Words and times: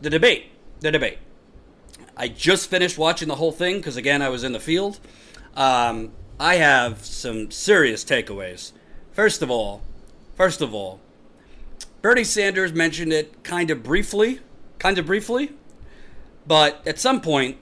the 0.00 0.10
debate. 0.10 0.52
The 0.80 0.90
debate. 0.90 1.18
I 2.16 2.28
just 2.28 2.68
finished 2.68 2.98
watching 2.98 3.28
the 3.28 3.36
whole 3.36 3.52
thing 3.52 3.76
because, 3.76 3.96
again, 3.96 4.22
I 4.22 4.28
was 4.28 4.44
in 4.44 4.52
the 4.52 4.60
field. 4.60 5.00
Um, 5.54 6.12
I 6.38 6.56
have 6.56 7.04
some 7.04 7.50
serious 7.50 8.04
takeaways. 8.04 8.72
First 9.12 9.42
of 9.42 9.50
all, 9.50 9.82
first 10.36 10.60
of 10.60 10.74
all, 10.74 11.00
Bernie 12.02 12.24
Sanders 12.24 12.72
mentioned 12.72 13.12
it 13.12 13.42
kind 13.44 13.70
of 13.70 13.82
briefly, 13.82 14.40
kind 14.78 14.96
of 14.96 15.06
briefly, 15.06 15.52
but 16.46 16.80
at 16.86 16.98
some 16.98 17.20
point, 17.20 17.58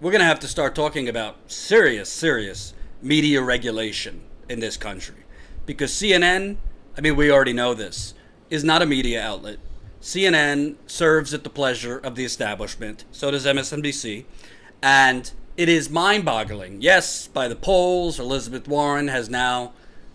we're 0.00 0.10
going 0.10 0.20
to 0.20 0.26
have 0.26 0.40
to 0.40 0.48
start 0.48 0.74
talking 0.74 1.08
about 1.08 1.36
serious, 1.50 2.08
serious 2.08 2.74
media 3.02 3.42
regulation 3.42 4.22
in 4.48 4.60
this 4.60 4.76
country. 4.76 5.24
Because 5.66 5.92
CNN, 5.92 6.56
I 6.96 7.00
mean, 7.00 7.16
we 7.16 7.30
already 7.30 7.52
know 7.52 7.74
this, 7.74 8.14
is 8.48 8.64
not 8.64 8.82
a 8.82 8.86
media 8.86 9.22
outlet. 9.22 9.58
CNN 10.06 10.76
serves 10.86 11.34
at 11.34 11.42
the 11.42 11.50
pleasure 11.50 11.98
of 11.98 12.14
the 12.14 12.24
establishment. 12.24 13.04
So 13.10 13.32
does 13.32 13.44
MSNBC. 13.44 14.24
And 14.80 15.32
it 15.56 15.68
is 15.68 15.90
mind 15.90 16.24
boggling. 16.24 16.80
Yes, 16.80 17.26
by 17.26 17.48
the 17.48 17.56
polls, 17.56 18.20
Elizabeth 18.20 18.68
Warren 18.68 19.08
has 19.08 19.28
now 19.28 19.72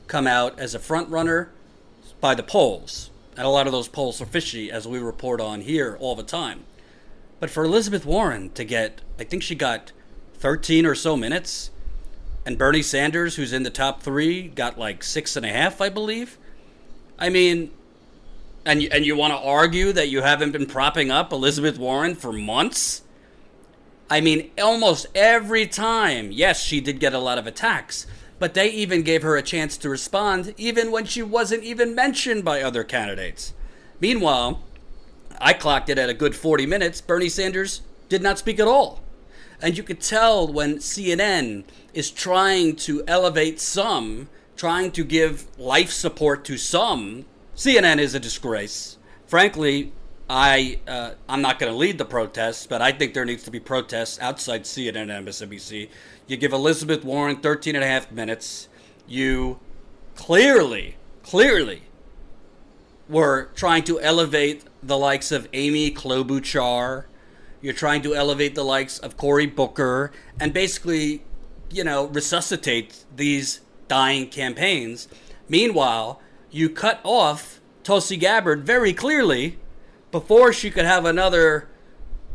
come 0.07 0.27
out 0.27 0.57
as 0.57 0.73
a 0.73 0.79
front 0.79 1.09
runner 1.09 1.51
by 2.21 2.33
the 2.35 2.41
polls. 2.41 3.09
And 3.35 3.45
a 3.45 3.49
lot 3.49 3.67
of 3.67 3.73
those 3.73 3.89
polls 3.89 4.21
are 4.21 4.25
fishy, 4.25 4.71
as 4.71 4.87
we 4.87 4.97
report 4.97 5.41
on 5.41 5.59
here 5.59 5.97
all 5.99 6.15
the 6.15 6.23
time. 6.23 6.63
But 7.41 7.49
for 7.49 7.65
Elizabeth 7.65 8.05
Warren 8.05 8.49
to 8.51 8.63
get, 8.63 9.01
I 9.19 9.25
think 9.25 9.43
she 9.43 9.55
got 9.55 9.91
13 10.35 10.85
or 10.85 10.95
so 10.95 11.17
minutes, 11.17 11.69
and 12.45 12.57
Bernie 12.57 12.81
Sanders, 12.81 13.35
who's 13.35 13.51
in 13.51 13.63
the 13.63 13.69
top 13.69 14.01
three, 14.01 14.47
got 14.47 14.79
like 14.79 15.03
six 15.03 15.35
and 15.35 15.45
a 15.45 15.49
half, 15.49 15.81
I 15.81 15.89
believe. 15.89 16.37
I 17.19 17.27
mean, 17.27 17.71
and 18.65 18.81
you, 18.83 18.89
and 18.91 19.05
you 19.05 19.15
want 19.15 19.33
to 19.33 19.39
argue 19.39 19.91
that 19.93 20.09
you 20.09 20.21
haven't 20.21 20.51
been 20.51 20.65
propping 20.65 21.11
up 21.11 21.31
Elizabeth 21.31 21.77
Warren 21.77 22.15
for 22.15 22.31
months? 22.31 23.03
I 24.09 24.21
mean, 24.21 24.51
almost 24.61 25.07
every 25.15 25.65
time, 25.67 26.31
yes, 26.31 26.61
she 26.61 26.81
did 26.81 26.99
get 26.99 27.13
a 27.13 27.19
lot 27.19 27.37
of 27.37 27.47
attacks, 27.47 28.05
but 28.39 28.53
they 28.53 28.69
even 28.69 29.03
gave 29.03 29.21
her 29.23 29.37
a 29.37 29.41
chance 29.41 29.77
to 29.77 29.89
respond, 29.89 30.53
even 30.57 30.91
when 30.91 31.05
she 31.05 31.23
wasn't 31.23 31.63
even 31.63 31.95
mentioned 31.95 32.43
by 32.43 32.61
other 32.61 32.83
candidates. 32.83 33.53
Meanwhile, 33.99 34.61
I 35.39 35.53
clocked 35.53 35.89
it 35.89 35.97
at 35.97 36.09
a 36.09 36.13
good 36.13 36.35
40 36.35 36.65
minutes. 36.65 37.01
Bernie 37.01 37.29
Sanders 37.29 37.81
did 38.09 38.21
not 38.21 38.37
speak 38.37 38.59
at 38.59 38.67
all. 38.67 39.01
And 39.61 39.77
you 39.77 39.83
could 39.83 40.01
tell 40.01 40.51
when 40.51 40.77
CNN 40.77 41.63
is 41.93 42.11
trying 42.11 42.75
to 42.77 43.03
elevate 43.07 43.59
some, 43.59 44.27
trying 44.55 44.91
to 44.91 45.03
give 45.03 45.47
life 45.57 45.91
support 45.91 46.43
to 46.45 46.57
some, 46.57 47.25
CNN 47.61 47.99
is 47.99 48.15
a 48.15 48.19
disgrace. 48.19 48.97
Frankly, 49.27 49.93
I 50.27 50.79
uh, 50.87 51.11
I'm 51.29 51.43
not 51.43 51.59
going 51.59 51.71
to 51.71 51.77
lead 51.77 51.99
the 51.99 52.05
protests, 52.05 52.65
but 52.65 52.81
I 52.81 52.91
think 52.91 53.13
there 53.13 53.23
needs 53.23 53.43
to 53.43 53.51
be 53.51 53.59
protests 53.59 54.19
outside 54.19 54.63
CNN 54.63 55.15
and 55.15 55.27
MSNBC. 55.27 55.87
You 56.25 56.37
give 56.37 56.53
Elizabeth 56.53 57.05
Warren 57.05 57.37
13 57.37 57.75
and 57.75 57.83
a 57.83 57.87
half 57.87 58.11
minutes. 58.11 58.67
You 59.05 59.59
clearly, 60.15 60.95
clearly 61.21 61.83
were 63.07 63.51
trying 63.53 63.83
to 63.83 64.01
elevate 64.01 64.63
the 64.81 64.97
likes 64.97 65.31
of 65.31 65.47
Amy 65.53 65.91
Klobuchar. 65.91 67.05
You're 67.61 67.73
trying 67.75 68.01
to 68.01 68.15
elevate 68.15 68.55
the 68.55 68.65
likes 68.65 68.97
of 68.97 69.17
Cory 69.17 69.45
Booker 69.45 70.11
and 70.39 70.51
basically, 70.51 71.21
you 71.69 71.83
know, 71.83 72.07
resuscitate 72.07 73.05
these 73.15 73.61
dying 73.87 74.29
campaigns. 74.29 75.07
Meanwhile, 75.47 76.19
you 76.51 76.69
cut 76.69 76.99
off 77.03 77.59
Tulsi 77.83 78.17
Gabbard 78.17 78.65
very 78.65 78.93
clearly 78.93 79.57
before 80.11 80.53
she 80.53 80.69
could 80.69 80.85
have 80.85 81.05
another 81.05 81.67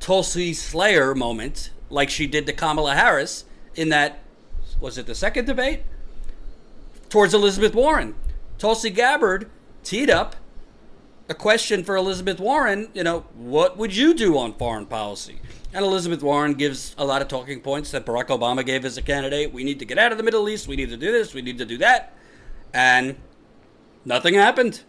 Tulsi 0.01 0.53
Slayer 0.53 1.15
moment 1.15 1.71
like 1.91 2.11
she 2.11 2.27
did 2.27 2.47
to 2.47 2.53
Kamala 2.53 2.95
Harris 2.95 3.45
in 3.75 3.91
that, 3.91 4.21
was 4.81 4.99
it 4.99 5.07
the 5.07 5.15
second 5.15 5.45
debate? 5.45 5.83
Towards 7.09 7.35
Elizabeth 7.35 7.75
Warren. 7.75 8.15
Tulsi 8.59 8.91
Gabbard 8.91 9.51
teed 9.85 10.11
up 10.11 10.37
a 11.29 11.35
question 11.35 11.85
for 11.85 11.97
Elizabeth 11.97 12.41
Warren, 12.41 12.89
you 12.95 13.03
know, 13.03 13.27
what 13.35 13.77
would 13.77 13.95
you 13.95 14.15
do 14.15 14.39
on 14.39 14.55
foreign 14.55 14.87
policy? 14.87 15.41
And 15.75 15.85
Elizabeth 15.85 16.23
Warren 16.23 16.55
gives 16.55 16.95
a 16.97 17.05
lot 17.05 17.21
of 17.21 17.29
talking 17.29 17.61
points 17.61 17.91
that 17.91 18.07
Barack 18.07 18.29
Obama 18.29 18.65
gave 18.65 18.85
as 18.85 18.97
a 18.97 19.03
candidate. 19.03 19.53
We 19.53 19.65
need 19.65 19.79
to 19.81 19.85
get 19.85 19.99
out 19.99 20.13
of 20.13 20.19
the 20.19 20.25
Middle 20.25 20.49
East. 20.49 20.69
We 20.69 20.77
need 20.77 20.89
to 20.91 20.97
do 20.97 21.13
this. 21.13 21.35
We 21.35 21.43
need 21.43 21.59
to 21.59 21.67
do 21.67 21.79
that. 21.79 22.17
And 22.73 23.17
Nothing 24.07 24.35
happened. 24.35 24.83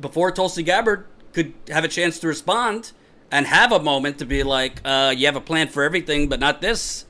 before 0.00 0.32
Tulsi 0.32 0.62
Gabbard 0.62 1.06
could 1.32 1.54
have 1.68 1.84
a 1.84 1.88
chance 1.88 2.18
to 2.18 2.26
respond 2.26 2.92
and 3.30 3.46
have 3.46 3.70
a 3.70 3.80
moment 3.80 4.18
to 4.18 4.26
be 4.26 4.42
like, 4.42 4.80
uh, 4.84 5.14
you 5.16 5.26
have 5.26 5.36
a 5.36 5.40
plan 5.40 5.68
for 5.68 5.84
everything, 5.84 6.28
but 6.28 6.40
not 6.40 6.60
this. 6.60 7.06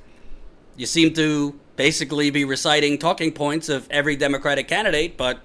You 0.76 0.84
seem 0.84 1.14
to 1.14 1.58
basically 1.76 2.30
be 2.30 2.44
reciting 2.44 2.98
talking 2.98 3.32
points 3.32 3.70
of 3.70 3.88
every 3.90 4.16
Democratic 4.16 4.68
candidate, 4.68 5.16
but 5.16 5.40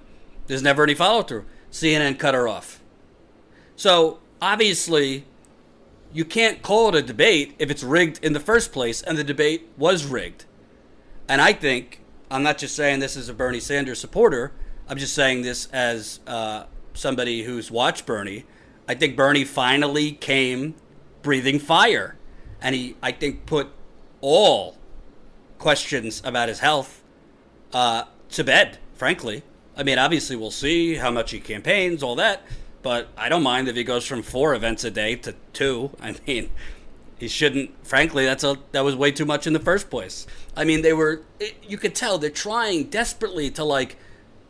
there's 0.46 0.62
never 0.62 0.82
any 0.82 0.94
follow 0.94 1.22
through. 1.22 1.46
CNN 1.70 2.18
cut 2.18 2.34
her 2.34 2.46
off. 2.46 2.82
So 3.74 4.20
obviously, 4.42 5.24
you 6.12 6.26
can't 6.26 6.62
call 6.62 6.90
it 6.90 6.94
a 6.94 7.02
debate 7.02 7.54
if 7.58 7.70
it's 7.70 7.82
rigged 7.82 8.22
in 8.22 8.34
the 8.34 8.40
first 8.40 8.70
place, 8.70 9.00
and 9.00 9.16
the 9.16 9.24
debate 9.24 9.70
was 9.78 10.04
rigged. 10.04 10.44
And 11.26 11.40
I 11.40 11.54
think 11.54 12.03
I'm 12.34 12.42
not 12.42 12.58
just 12.58 12.74
saying 12.74 12.98
this 12.98 13.16
as 13.16 13.28
a 13.28 13.32
Bernie 13.32 13.60
Sanders 13.60 14.00
supporter. 14.00 14.50
I'm 14.88 14.98
just 14.98 15.14
saying 15.14 15.42
this 15.42 15.68
as 15.72 16.18
uh, 16.26 16.64
somebody 16.92 17.44
who's 17.44 17.70
watched 17.70 18.06
Bernie. 18.06 18.44
I 18.88 18.96
think 18.96 19.14
Bernie 19.14 19.44
finally 19.44 20.10
came 20.10 20.74
breathing 21.22 21.60
fire, 21.60 22.16
and 22.60 22.74
he, 22.74 22.96
I 23.00 23.12
think, 23.12 23.46
put 23.46 23.68
all 24.20 24.76
questions 25.58 26.22
about 26.24 26.48
his 26.48 26.58
health 26.58 27.04
uh, 27.72 28.06
to 28.30 28.42
bed. 28.42 28.78
Frankly, 28.94 29.44
I 29.76 29.84
mean, 29.84 30.00
obviously, 30.00 30.34
we'll 30.34 30.50
see 30.50 30.96
how 30.96 31.12
much 31.12 31.30
he 31.30 31.38
campaigns, 31.38 32.02
all 32.02 32.16
that. 32.16 32.42
But 32.82 33.10
I 33.16 33.28
don't 33.28 33.44
mind 33.44 33.68
if 33.68 33.76
he 33.76 33.84
goes 33.84 34.04
from 34.04 34.22
four 34.22 34.56
events 34.56 34.82
a 34.82 34.90
day 34.90 35.14
to 35.14 35.36
two. 35.52 35.92
I 36.00 36.16
mean, 36.26 36.50
he 37.24 37.28
shouldn't. 37.28 37.70
Frankly, 37.86 38.26
that's 38.26 38.44
a 38.44 38.58
that 38.72 38.84
was 38.84 38.94
way 38.94 39.10
too 39.10 39.24
much 39.24 39.46
in 39.46 39.54
the 39.54 39.58
first 39.58 39.88
place. 39.88 40.26
I 40.54 40.64
mean, 40.64 40.82
they 40.82 40.92
were. 40.92 41.22
It, 41.40 41.56
you 41.66 41.78
could 41.78 41.94
tell 41.94 42.18
they're 42.18 42.30
trying 42.30 42.84
desperately 42.84 43.50
to 43.52 43.64
like 43.64 43.96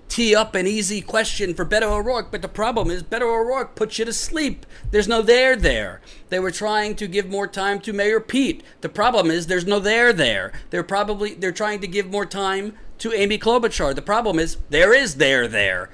tee 0.09 0.35
up 0.35 0.57
an 0.57 0.67
easy 0.67 1.01
question 1.01 1.55
for 1.55 1.65
Beto 1.65 1.85
O'Rourke, 1.85 2.33
but 2.33 2.43
the 2.43 2.49
problem 2.49 2.91
is 2.91 3.03
Beto 3.03 3.23
O'Rourke 3.23 3.77
puts 3.77 3.99
you 3.99 4.05
to 4.05 4.13
sleep. 4.13 4.67
There's 4.91 5.09
no 5.09 5.23
there 5.23 5.55
there. 5.55 6.01
They 6.29 6.41
were 6.41 6.51
trying 6.51 6.97
to 6.97 7.07
give 7.07 7.31
more 7.31 7.47
time 7.47 7.81
to 7.81 7.93
Mayor 7.93 8.21
Pete. 8.21 8.65
The 8.81 8.89
problem 8.89 9.31
is 9.31 9.47
there's 9.47 9.67
no 9.67 9.79
there 9.79 10.13
there. 10.13 10.53
They're 10.71 10.83
probably 10.83 11.35
they're 11.35 11.53
trying 11.53 11.81
to 11.81 11.87
give 11.87 12.11
more 12.11 12.27
time 12.27 12.77
to 12.99 13.13
Amy 13.13 13.39
Klobuchar. 13.39 13.95
The 13.95 14.03
problem 14.03 14.41
is 14.41 14.57
there 14.69 14.93
is 14.93 15.17
there 15.17 15.47
there. 15.47 15.91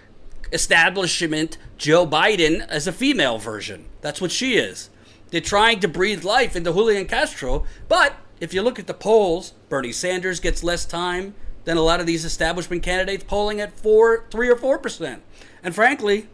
Establishment 0.50 1.58
Joe 1.76 2.06
Biden 2.06 2.66
as 2.68 2.86
a 2.86 2.92
female 2.92 3.36
version. 3.36 3.84
That's 4.00 4.20
what 4.20 4.32
she 4.32 4.54
is. 4.54 4.88
They're 5.30 5.40
trying 5.40 5.80
to 5.80 5.88
breathe 5.88 6.24
life 6.24 6.56
into 6.56 6.72
Julian 6.72 7.06
Castro, 7.06 7.64
but 7.88 8.16
if 8.40 8.54
you 8.54 8.62
look 8.62 8.78
at 8.78 8.86
the 8.86 8.94
polls, 8.94 9.52
Bernie 9.68 9.92
Sanders 9.92 10.40
gets 10.40 10.64
less 10.64 10.84
time 10.84 11.34
than 11.64 11.76
a 11.76 11.82
lot 11.82 12.00
of 12.00 12.06
these 12.06 12.24
establishment 12.24 12.82
candidates 12.82 13.24
polling 13.24 13.60
at 13.60 13.78
four, 13.78 14.24
three 14.30 14.48
or 14.48 14.56
four 14.56 14.78
percent. 14.78 15.22
And 15.62 15.74
frankly, 15.74 16.28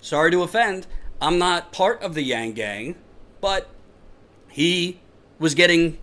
sorry 0.00 0.30
to 0.30 0.42
offend, 0.42 0.86
I'm 1.20 1.38
not 1.38 1.72
part 1.72 2.00
of 2.00 2.14
the 2.14 2.22
Yang 2.22 2.52
gang, 2.52 2.94
but 3.40 3.68
he 4.48 5.00
was 5.38 5.54
getting 5.54 5.98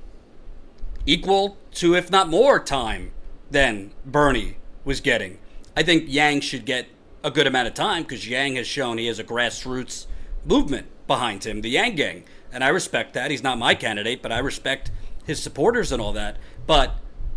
equal 1.05 1.57
to, 1.73 1.95
if 1.95 2.11
not 2.11 2.29
more, 2.29 2.59
time 2.59 3.11
than 3.50 3.91
Bernie 4.05 4.57
was 4.84 5.01
getting. 5.01 5.39
I 5.75 5.84
think 5.84 6.05
Yang 6.07 6.41
should 6.41 6.66
get 6.66 6.88
a 7.23 7.31
good 7.31 7.47
amount 7.47 7.67
of 7.67 7.73
time 7.73 8.03
because 8.03 8.28
Yang 8.28 8.55
has 8.55 8.67
shown 8.67 8.97
he 8.97 9.07
has 9.07 9.19
a 9.19 9.23
grassroots 9.23 10.05
movement 10.45 10.88
behind 11.07 11.43
him, 11.43 11.61
the 11.61 11.70
Yang 11.70 11.96
gang. 11.96 12.23
And 12.55 12.63
I 12.63 12.69
respect 12.69 13.13
that. 13.16 13.31
He's 13.31 13.43
not 13.43 13.57
my 13.57 13.75
candidate, 13.75 14.22
but 14.22 14.31
I 14.31 14.40
respect 14.40 14.90
his 15.25 15.43
supporters 15.43 15.91
and 15.91 16.02
all 16.02 16.13
that. 16.13 16.37
But, 16.66 16.96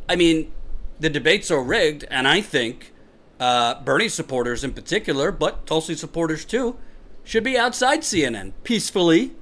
I 0.08 0.14
mean, 0.14 0.52
the 1.00 1.10
debates 1.10 1.50
are 1.50 1.60
rigged, 1.60 2.04
and 2.08 2.28
I 2.28 2.40
think 2.40 2.92
uh, 3.40 3.82
Bernie 3.82 4.08
supporters 4.08 4.62
in 4.62 4.72
particular, 4.72 5.32
but 5.32 5.66
Tulsi 5.66 5.96
supporters 5.96 6.44
too, 6.44 6.76
should 7.24 7.42
be 7.42 7.58
outside 7.58 8.02
CNN 8.02 8.52
peacefully. 8.62 9.34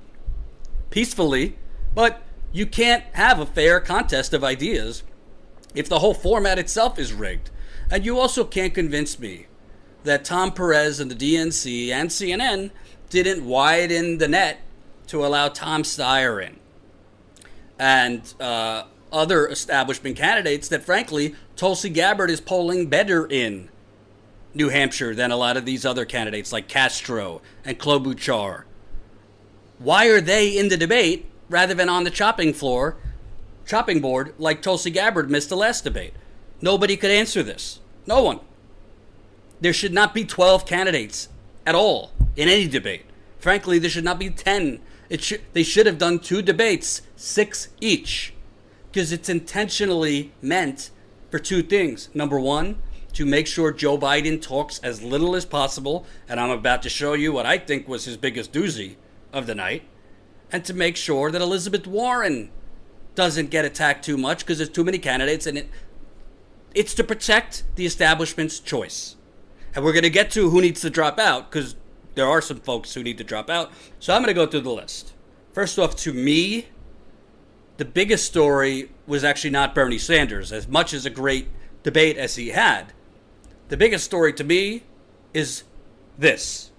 Peacefully. 0.89 1.59
But 1.95 2.23
you 2.53 2.65
can't 2.65 3.05
have 3.13 3.39
a 3.39 3.45
fair 3.45 3.79
contest 3.79 4.33
of 4.33 4.43
ideas 4.43 5.03
if 5.75 5.91
the 5.91 5.99
whole 5.99 6.15
format 6.15 6.59
itself 6.59 6.99
is 6.99 7.13
rigged. 7.13 7.51
And 7.91 8.03
you 8.03 8.19
also 8.19 8.45
can't 8.45 8.73
convince 8.73 9.19
me 9.19 9.47
that 10.05 10.25
Tom 10.25 10.53
Perez 10.53 11.01
and 11.01 11.11
the 11.11 11.35
DNC 11.37 11.91
and 11.91 12.09
CNN 12.09 12.71
didn't 13.11 13.45
widen 13.45 14.17
the 14.17 14.29
net 14.29 14.61
to 15.09 15.25
allow 15.25 15.49
Tom 15.49 15.83
Steyer 15.83 16.45
in 16.45 16.57
and 17.79 18.35
uh, 18.41 18.85
other 19.13 19.47
establishment 19.49 20.17
candidates 20.17 20.69
that, 20.69 20.85
frankly, 20.85 21.35
Tulsi 21.57 21.91
Gabbard 21.91 22.31
is 22.31 22.41
polling 22.41 22.87
better 22.87 23.27
in 23.27 23.69
New 24.55 24.71
Hampshire 24.71 25.15
than 25.15 25.31
a 25.31 25.37
lot 25.37 25.57
of 25.57 25.65
these 25.65 25.85
other 25.85 26.05
candidates 26.05 26.53
like 26.53 26.69
Castro 26.69 27.43
and 27.65 27.79
Klobuchar. 27.79 28.65
Why 29.79 30.07
are 30.07 30.21
they 30.21 30.57
in 30.57 30.69
the 30.69 30.77
debate 30.77 31.31
rather 31.49 31.75
than 31.75 31.89
on 31.89 32.05
the 32.05 32.11
chopping 32.11 32.55
floor, 32.55 32.97
chopping 33.67 34.01
board 34.01 34.35
like 34.39 34.63
Tulsi 34.63 34.91
Gabbard 34.91 35.31
missed 35.31 35.51
the 35.51 35.57
last 35.57 35.85
debate? 35.85 36.15
Nobody 36.61 36.97
could 36.97 37.11
answer 37.11 37.43
this. 37.43 37.81
No 38.07 38.23
one. 38.23 38.41
There 39.61 39.75
should 39.75 39.93
not 39.93 40.15
be 40.15 40.25
12 40.25 40.65
candidates 40.65 41.29
at 41.67 41.75
all 41.75 42.13
in 42.35 42.49
any 42.49 42.69
debate. 42.69 43.05
Frankly, 43.39 43.79
there 43.79 43.91
should 43.91 44.05
not 44.05 44.19
be 44.19 44.31
10. 44.31 44.81
It 45.09 45.23
should, 45.23 45.43
they 45.53 45.63
should 45.63 45.87
have 45.87 45.99
done 45.99 46.19
two 46.19 46.43
debates, 46.43 47.03
six 47.15 47.69
each, 47.81 48.35
because 48.91 49.13
it's 49.13 49.29
intentionally 49.29 50.33
meant 50.43 50.91
for 51.31 51.39
two 51.39 51.63
things. 51.63 52.09
Number 52.15 52.41
one, 52.41 52.79
to 53.13 53.25
make 53.25 53.47
sure 53.47 53.73
Joe 53.73 53.97
Biden 53.97 54.43
talks 54.43 54.79
as 54.81 55.03
little 55.03 55.35
as 55.35 55.45
possible, 55.45 56.05
and 56.29 56.39
I'm 56.39 56.51
about 56.51 56.83
to 56.83 56.89
show 56.89 57.15
you 57.15 57.33
what 57.33 57.47
I 57.47 57.57
think 57.59 57.89
was 57.89 58.05
his 58.05 58.17
biggest 58.17 58.53
doozy 58.53 58.97
of 59.33 59.47
the 59.47 59.55
night, 59.55 59.85
and 60.53 60.65
to 60.65 60.75
make 60.75 60.97
sure 60.97 61.31
that 61.31 61.41
Elizabeth 61.41 61.87
Warren 61.87 62.51
doesn't 63.15 63.51
get 63.51 63.65
attacked 63.65 64.05
too 64.05 64.19
much 64.19 64.41
because 64.41 64.59
there's 64.59 64.69
too 64.69 64.85
many 64.85 64.99
candidates, 64.99 65.47
and 65.47 65.59
it, 65.59 65.71
it's 66.75 66.95
to 66.95 67.05
protect 67.05 67.65
the 67.77 67.87
establishment's 67.87 68.61
choice. 68.61 69.17
And 69.75 69.85
we're 69.85 69.93
going 69.93 70.03
to 70.03 70.11
get 70.11 70.31
to 70.33 70.51
who 70.51 70.61
needs 70.61 70.81
to 70.83 70.91
drop 70.91 71.19
out 71.19 71.51
because 71.51 71.77
there 72.17 72.27
are 72.27 72.41
some 72.41 72.59
folks 72.59 72.95
who 72.95 73.03
need 73.03 73.19
to 73.19 73.25
drop 73.25 73.49
out. 73.49 73.71
So 74.01 74.13
I'm 74.13 74.23
going 74.23 74.35
to 74.35 74.35
go 74.35 74.47
through 74.47 74.63
the 74.63 74.71
list. 74.71 75.13
First 75.53 75.79
off, 75.79 75.95
to 75.97 76.13
me, 76.13 76.67
the 77.77 77.85
biggest 77.85 78.25
story 78.25 78.91
was 79.07 79.23
actually 79.23 79.51
not 79.51 79.75
Bernie 79.75 79.99
Sanders, 79.99 80.51
as 80.51 80.67
much 80.67 80.93
as 80.93 81.07
a 81.07 81.11
great 81.11 81.49
debate 81.83 82.17
as 82.17 82.35
he 82.35 82.49
had. 82.49 82.93
The 83.69 83.77
biggest 83.77 84.05
story 84.05 84.33
to 84.33 84.45
me 84.45 84.83
is 85.33 85.63
this. 86.19 86.73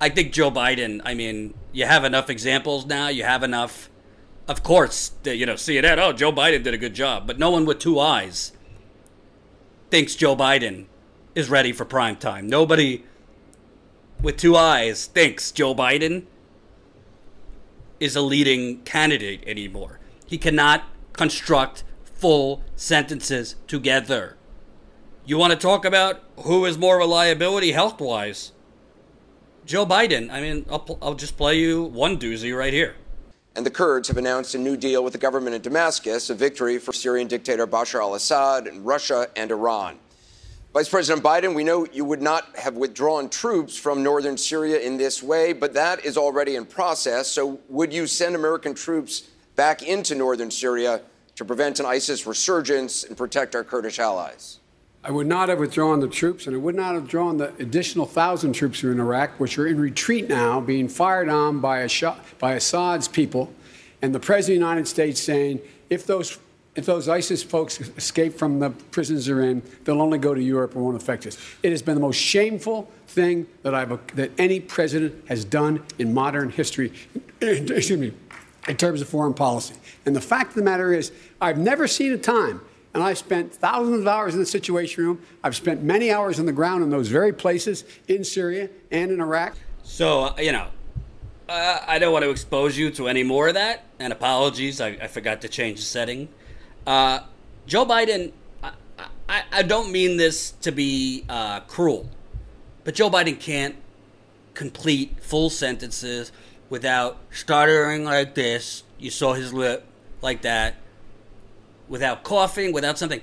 I 0.00 0.10
think 0.10 0.32
Joe 0.32 0.50
Biden, 0.50 1.00
I 1.04 1.14
mean, 1.14 1.54
you 1.72 1.86
have 1.86 2.04
enough 2.04 2.30
examples 2.30 2.86
now, 2.86 3.08
you 3.08 3.24
have 3.24 3.42
enough, 3.42 3.90
of 4.46 4.62
course, 4.62 5.12
you 5.24 5.46
know, 5.46 5.54
CNN, 5.54 5.98
oh, 5.98 6.12
Joe 6.12 6.32
Biden 6.32 6.62
did 6.62 6.74
a 6.74 6.78
good 6.78 6.94
job, 6.94 7.26
but 7.26 7.38
no 7.38 7.50
one 7.50 7.64
with 7.64 7.78
two 7.78 7.98
eyes 7.98 8.52
thinks 9.90 10.14
Joe 10.14 10.36
Biden 10.36 10.84
is 11.34 11.48
ready 11.48 11.72
for 11.72 11.84
prime 11.84 12.16
time. 12.16 12.48
Nobody 12.48 13.04
with 14.22 14.36
two 14.36 14.56
eyes 14.56 15.06
thinks 15.06 15.52
Joe 15.52 15.74
Biden 15.74 16.24
is 18.00 18.16
a 18.16 18.22
leading 18.22 18.82
candidate 18.82 19.42
anymore. 19.46 19.98
He 20.26 20.38
cannot 20.38 20.84
construct 21.12 21.84
full 22.04 22.62
sentences 22.76 23.56
together. 23.66 24.36
You 25.24 25.36
want 25.36 25.52
to 25.52 25.58
talk 25.58 25.84
about 25.84 26.22
who 26.38 26.64
is 26.64 26.78
more 26.78 26.98
reliability 26.98 27.72
health 27.72 28.00
wise? 28.00 28.52
Joe 29.64 29.84
Biden. 29.84 30.30
I 30.30 30.40
mean, 30.40 30.64
I'll, 30.70 30.98
I'll 31.02 31.14
just 31.14 31.36
play 31.36 31.58
you 31.58 31.82
one 31.82 32.18
doozy 32.18 32.56
right 32.56 32.72
here. 32.72 32.96
And 33.54 33.66
the 33.66 33.70
Kurds 33.70 34.08
have 34.08 34.16
announced 34.16 34.54
a 34.54 34.58
new 34.58 34.76
deal 34.76 35.02
with 35.02 35.12
the 35.12 35.18
government 35.18 35.54
in 35.54 35.62
Damascus, 35.62 36.30
a 36.30 36.34
victory 36.34 36.78
for 36.78 36.92
Syrian 36.92 37.28
dictator 37.28 37.66
Bashar 37.66 38.00
al 38.00 38.14
Assad 38.14 38.66
and 38.66 38.86
Russia 38.86 39.28
and 39.36 39.50
Iran. 39.50 39.98
Vice 40.74 40.88
President 40.90 41.24
Biden, 41.24 41.54
we 41.54 41.64
know 41.64 41.86
you 41.92 42.04
would 42.04 42.20
not 42.20 42.54
have 42.56 42.76
withdrawn 42.76 43.30
troops 43.30 43.76
from 43.76 44.02
northern 44.02 44.36
Syria 44.36 44.78
in 44.80 44.98
this 44.98 45.22
way, 45.22 45.54
but 45.54 45.72
that 45.72 46.04
is 46.04 46.18
already 46.18 46.56
in 46.56 46.66
process. 46.66 47.26
So, 47.28 47.58
would 47.70 47.90
you 47.90 48.06
send 48.06 48.34
American 48.34 48.74
troops 48.74 49.28
back 49.56 49.82
into 49.82 50.14
northern 50.14 50.50
Syria 50.50 51.00
to 51.36 51.44
prevent 51.44 51.80
an 51.80 51.86
ISIS 51.86 52.26
resurgence 52.26 53.02
and 53.02 53.16
protect 53.16 53.54
our 53.54 53.64
Kurdish 53.64 53.98
allies? 53.98 54.58
I 55.02 55.10
would 55.10 55.26
not 55.26 55.48
have 55.48 55.58
withdrawn 55.58 56.00
the 56.00 56.08
troops, 56.08 56.46
and 56.46 56.54
I 56.54 56.58
would 56.58 56.74
not 56.74 56.94
have 56.94 57.08
drawn 57.08 57.38
the 57.38 57.54
additional 57.60 58.04
thousand 58.04 58.52
troops 58.52 58.80
who 58.80 58.88
are 58.88 58.92
in 58.92 59.00
Iraq, 59.00 59.40
which 59.40 59.56
are 59.58 59.66
in 59.66 59.80
retreat 59.80 60.28
now, 60.28 60.60
being 60.60 60.86
fired 60.86 61.30
on 61.30 61.60
by, 61.60 61.88
by 62.38 62.52
Assad's 62.52 63.08
people, 63.08 63.54
and 64.02 64.14
the 64.14 64.20
President 64.20 64.56
of 64.56 64.60
the 64.60 64.68
United 64.68 64.86
States 64.86 65.18
saying, 65.18 65.60
if 65.88 66.04
those 66.04 66.38
if 66.78 66.86
those 66.86 67.08
ISIS 67.08 67.42
folks 67.42 67.80
escape 67.96 68.38
from 68.38 68.60
the 68.60 68.70
prisons 68.70 69.26
they're 69.26 69.40
in, 69.40 69.62
they'll 69.82 70.00
only 70.00 70.16
go 70.16 70.32
to 70.32 70.40
Europe 70.40 70.76
and 70.76 70.84
won't 70.84 70.96
affect 70.96 71.26
us. 71.26 71.36
It 71.64 71.72
has 71.72 71.82
been 71.82 71.96
the 71.96 72.00
most 72.00 72.18
shameful 72.18 72.88
thing 73.08 73.48
that 73.64 73.74
I've 73.74 73.88
that 74.14 74.30
any 74.38 74.60
president 74.60 75.26
has 75.28 75.44
done 75.44 75.82
in 75.98 76.14
modern 76.14 76.50
history. 76.50 76.92
Excuse 77.40 77.98
me, 77.98 78.12
in 78.68 78.76
terms 78.76 79.00
of 79.00 79.08
foreign 79.08 79.34
policy. 79.34 79.74
And 80.06 80.14
the 80.14 80.20
fact 80.20 80.50
of 80.50 80.54
the 80.54 80.62
matter 80.62 80.94
is, 80.94 81.10
I've 81.40 81.58
never 81.58 81.88
seen 81.88 82.12
a 82.12 82.18
time 82.18 82.60
and 82.94 83.02
I've 83.02 83.18
spent 83.18 83.52
thousands 83.52 84.00
of 84.02 84.06
hours 84.06 84.34
in 84.34 84.40
the 84.40 84.46
Situation 84.46 85.02
Room. 85.02 85.20
I've 85.42 85.56
spent 85.56 85.82
many 85.82 86.12
hours 86.12 86.38
on 86.38 86.46
the 86.46 86.52
ground 86.52 86.84
in 86.84 86.90
those 86.90 87.08
very 87.08 87.32
places 87.32 87.82
in 88.06 88.22
Syria 88.22 88.70
and 88.92 89.10
in 89.10 89.20
Iraq. 89.20 89.56
So, 89.82 90.26
uh, 90.26 90.34
you 90.38 90.52
know, 90.52 90.68
uh, 91.48 91.80
I 91.88 91.98
don't 91.98 92.12
want 92.12 92.24
to 92.24 92.30
expose 92.30 92.78
you 92.78 92.92
to 92.92 93.08
any 93.08 93.24
more 93.24 93.48
of 93.48 93.54
that. 93.54 93.84
And 93.98 94.12
apologies, 94.12 94.80
I, 94.80 94.90
I 94.90 95.08
forgot 95.08 95.40
to 95.40 95.48
change 95.48 95.80
the 95.80 95.84
setting. 95.84 96.28
Uh, 96.88 97.20
Joe 97.66 97.84
Biden, 97.84 98.32
I, 98.62 98.72
I, 99.28 99.42
I, 99.52 99.62
don't 99.62 99.92
mean 99.92 100.16
this 100.16 100.52
to 100.62 100.72
be 100.72 101.22
uh, 101.28 101.60
cruel, 101.60 102.08
but 102.82 102.94
Joe 102.94 103.10
Biden 103.10 103.38
can't 103.38 103.76
complete 104.54 105.22
full 105.22 105.50
sentences 105.50 106.32
without 106.70 107.18
stuttering 107.30 108.04
like 108.04 108.34
this. 108.34 108.84
You 108.98 109.10
saw 109.10 109.34
his 109.34 109.52
lip 109.52 109.84
like 110.22 110.40
that 110.40 110.76
without 111.90 112.22
coughing, 112.22 112.72
without 112.72 112.96
something. 112.96 113.20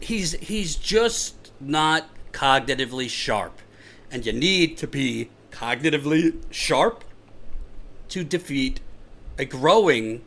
He's 0.00 0.32
he's 0.32 0.74
just 0.74 1.52
not 1.60 2.08
cognitively 2.32 3.08
sharp, 3.08 3.60
and 4.10 4.26
you 4.26 4.32
need 4.32 4.76
to 4.78 4.88
be 4.88 5.30
cognitively 5.52 6.42
sharp 6.50 7.04
to 8.08 8.24
defeat 8.24 8.80
a 9.38 9.44
growing. 9.44 10.22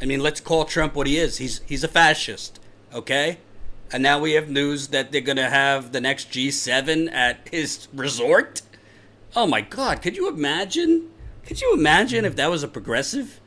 I 0.00 0.06
mean, 0.06 0.20
let's 0.20 0.40
call 0.40 0.64
Trump 0.64 0.94
what 0.94 1.06
he 1.06 1.18
is. 1.18 1.38
He's 1.38 1.60
he's 1.66 1.84
a 1.84 1.88
fascist, 1.88 2.58
okay? 2.92 3.38
And 3.92 4.02
now 4.02 4.20
we 4.20 4.32
have 4.32 4.48
news 4.48 4.88
that 4.88 5.10
they're 5.12 5.20
going 5.20 5.36
to 5.36 5.50
have 5.50 5.92
the 5.92 6.00
next 6.00 6.30
G7 6.30 7.12
at 7.12 7.48
his 7.50 7.88
resort. 7.92 8.62
Oh 9.34 9.46
my 9.46 9.60
God! 9.60 10.00
Could 10.00 10.16
you 10.16 10.28
imagine? 10.28 11.10
Could 11.44 11.60
you 11.60 11.74
imagine 11.74 12.24
if 12.24 12.36
that 12.36 12.50
was 12.50 12.62
a 12.62 12.68
progressive? 12.68 13.40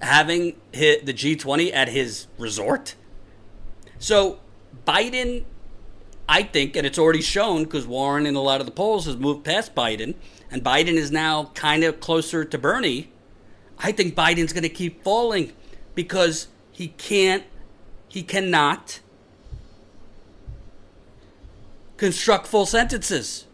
having 0.00 0.56
hit 0.72 1.06
the 1.06 1.14
G20 1.14 1.72
at 1.72 1.88
his 1.88 2.26
resort. 2.38 2.94
So 3.98 4.40
Biden, 4.86 5.44
I 6.28 6.42
think, 6.42 6.76
and 6.76 6.86
it's 6.86 6.98
already 6.98 7.22
shown 7.22 7.64
because 7.64 7.86
Warren 7.86 8.26
in 8.26 8.34
a 8.34 8.40
lot 8.40 8.60
of 8.60 8.66
the 8.66 8.72
polls 8.72 9.06
has 9.06 9.16
moved 9.16 9.44
past 9.44 9.74
Biden, 9.74 10.14
and 10.50 10.62
Biden 10.62 10.94
is 10.94 11.10
now 11.10 11.50
kind 11.54 11.84
of 11.84 12.00
closer 12.00 12.44
to 12.44 12.58
Bernie. 12.58 13.10
I 13.78 13.92
think 13.92 14.14
Biden's 14.14 14.52
going 14.52 14.62
to 14.62 14.68
keep 14.68 15.02
falling 15.02 15.52
because 15.94 16.48
he 16.72 16.88
can't, 16.88 17.44
he 18.08 18.22
cannot 18.22 19.00
construct 21.96 22.46
full 22.46 22.66
sentences. 22.66 23.46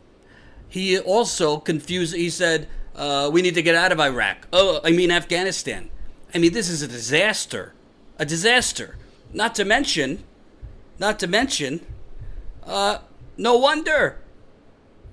He 0.69 0.99
also 0.99 1.59
confused, 1.59 2.15
he 2.15 2.31
said, 2.31 2.69
uh, 2.95 3.31
we 3.33 3.43
need 3.43 3.55
to 3.55 3.63
get 3.63 3.75
out 3.75 3.93
of 3.93 4.01
Iraq. 4.01 4.49
Oh, 4.53 4.81
I 4.85 4.91
mean 4.91 5.11
Afghanistan. 5.11 5.91
I 6.35 6.39
mean, 6.39 6.53
this 6.53 6.69
is 6.69 6.83
a 6.83 6.89
disaster. 6.89 7.75
A 8.19 8.25
disaster. 8.25 8.97
Not 9.33 9.55
to 9.57 9.65
mention, 9.65 10.25
not 10.99 11.19
to 11.21 11.27
mention, 11.27 11.85
uh, 12.65 12.99
no 13.37 13.57
wonder. 13.57 14.21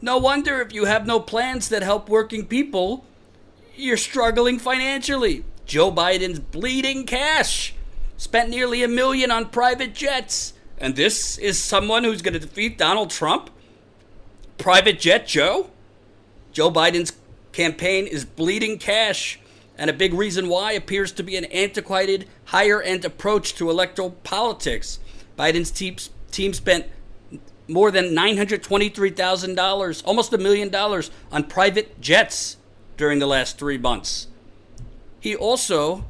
No 0.02 0.18
wonder 0.18 0.62
if 0.62 0.74
you 0.74 0.86
have 0.86 1.06
no 1.06 1.20
plans 1.20 1.70
that 1.70 1.84
help 1.84 2.10
working 2.10 2.46
people, 2.46 3.06
you're 3.80 3.98
struggling 3.98 4.60
financially. 4.60 5.44
Joe 5.66 5.92
Biden's 5.92 6.40
bleeding 6.40 7.06
cash. 7.06 7.74
Spent 8.18 8.50
nearly 8.50 8.84
a 8.84 8.88
million 8.88 9.32
on 9.32 9.50
private 9.50 9.94
jets. 9.94 10.54
And 10.78 10.96
this 10.96 11.38
is 11.38 11.58
someone 11.58 12.04
who's 12.04 12.22
going 12.22 12.34
to 12.34 12.40
defeat 12.40 12.78
Donald 12.78 13.10
Trump? 13.10 13.50
Private 14.58 15.00
Jet 15.00 15.28
Joe? 15.28 15.70
Joe 16.52 16.72
Biden's 16.72 17.14
campaign 17.52 18.08
is 18.08 18.26
bleeding 18.26 18.78
cash 18.78 19.40
and 19.80 19.90
a 19.90 19.94
big 19.94 20.14
reason 20.14 20.50
why 20.50 20.74
appears 20.74 21.14
to 21.14 21.24
be 21.24 21.38
an 21.38 21.46
antiquated, 21.46 22.28
higher 22.46 22.82
end 22.82 23.06
approach 23.06 23.56
to 23.56 23.70
electoral 23.70 24.12
politics. 24.12 25.00
Biden's 25.38 25.72
team 25.72 26.54
spent 26.54 26.86
more 27.70 27.90
than 27.90 28.08
$923,000, 28.08 30.02
almost 30.06 30.34
a 30.34 30.38
million 30.38 30.68
dollars, 30.68 31.12
on 31.32 31.46
private 31.46 32.02
jets 32.02 32.58
during 33.00 33.20
the 33.20 33.26
last 33.26 33.58
three 33.58 33.78
months. 33.78 34.28
He 35.22 35.34
also, 35.34 36.04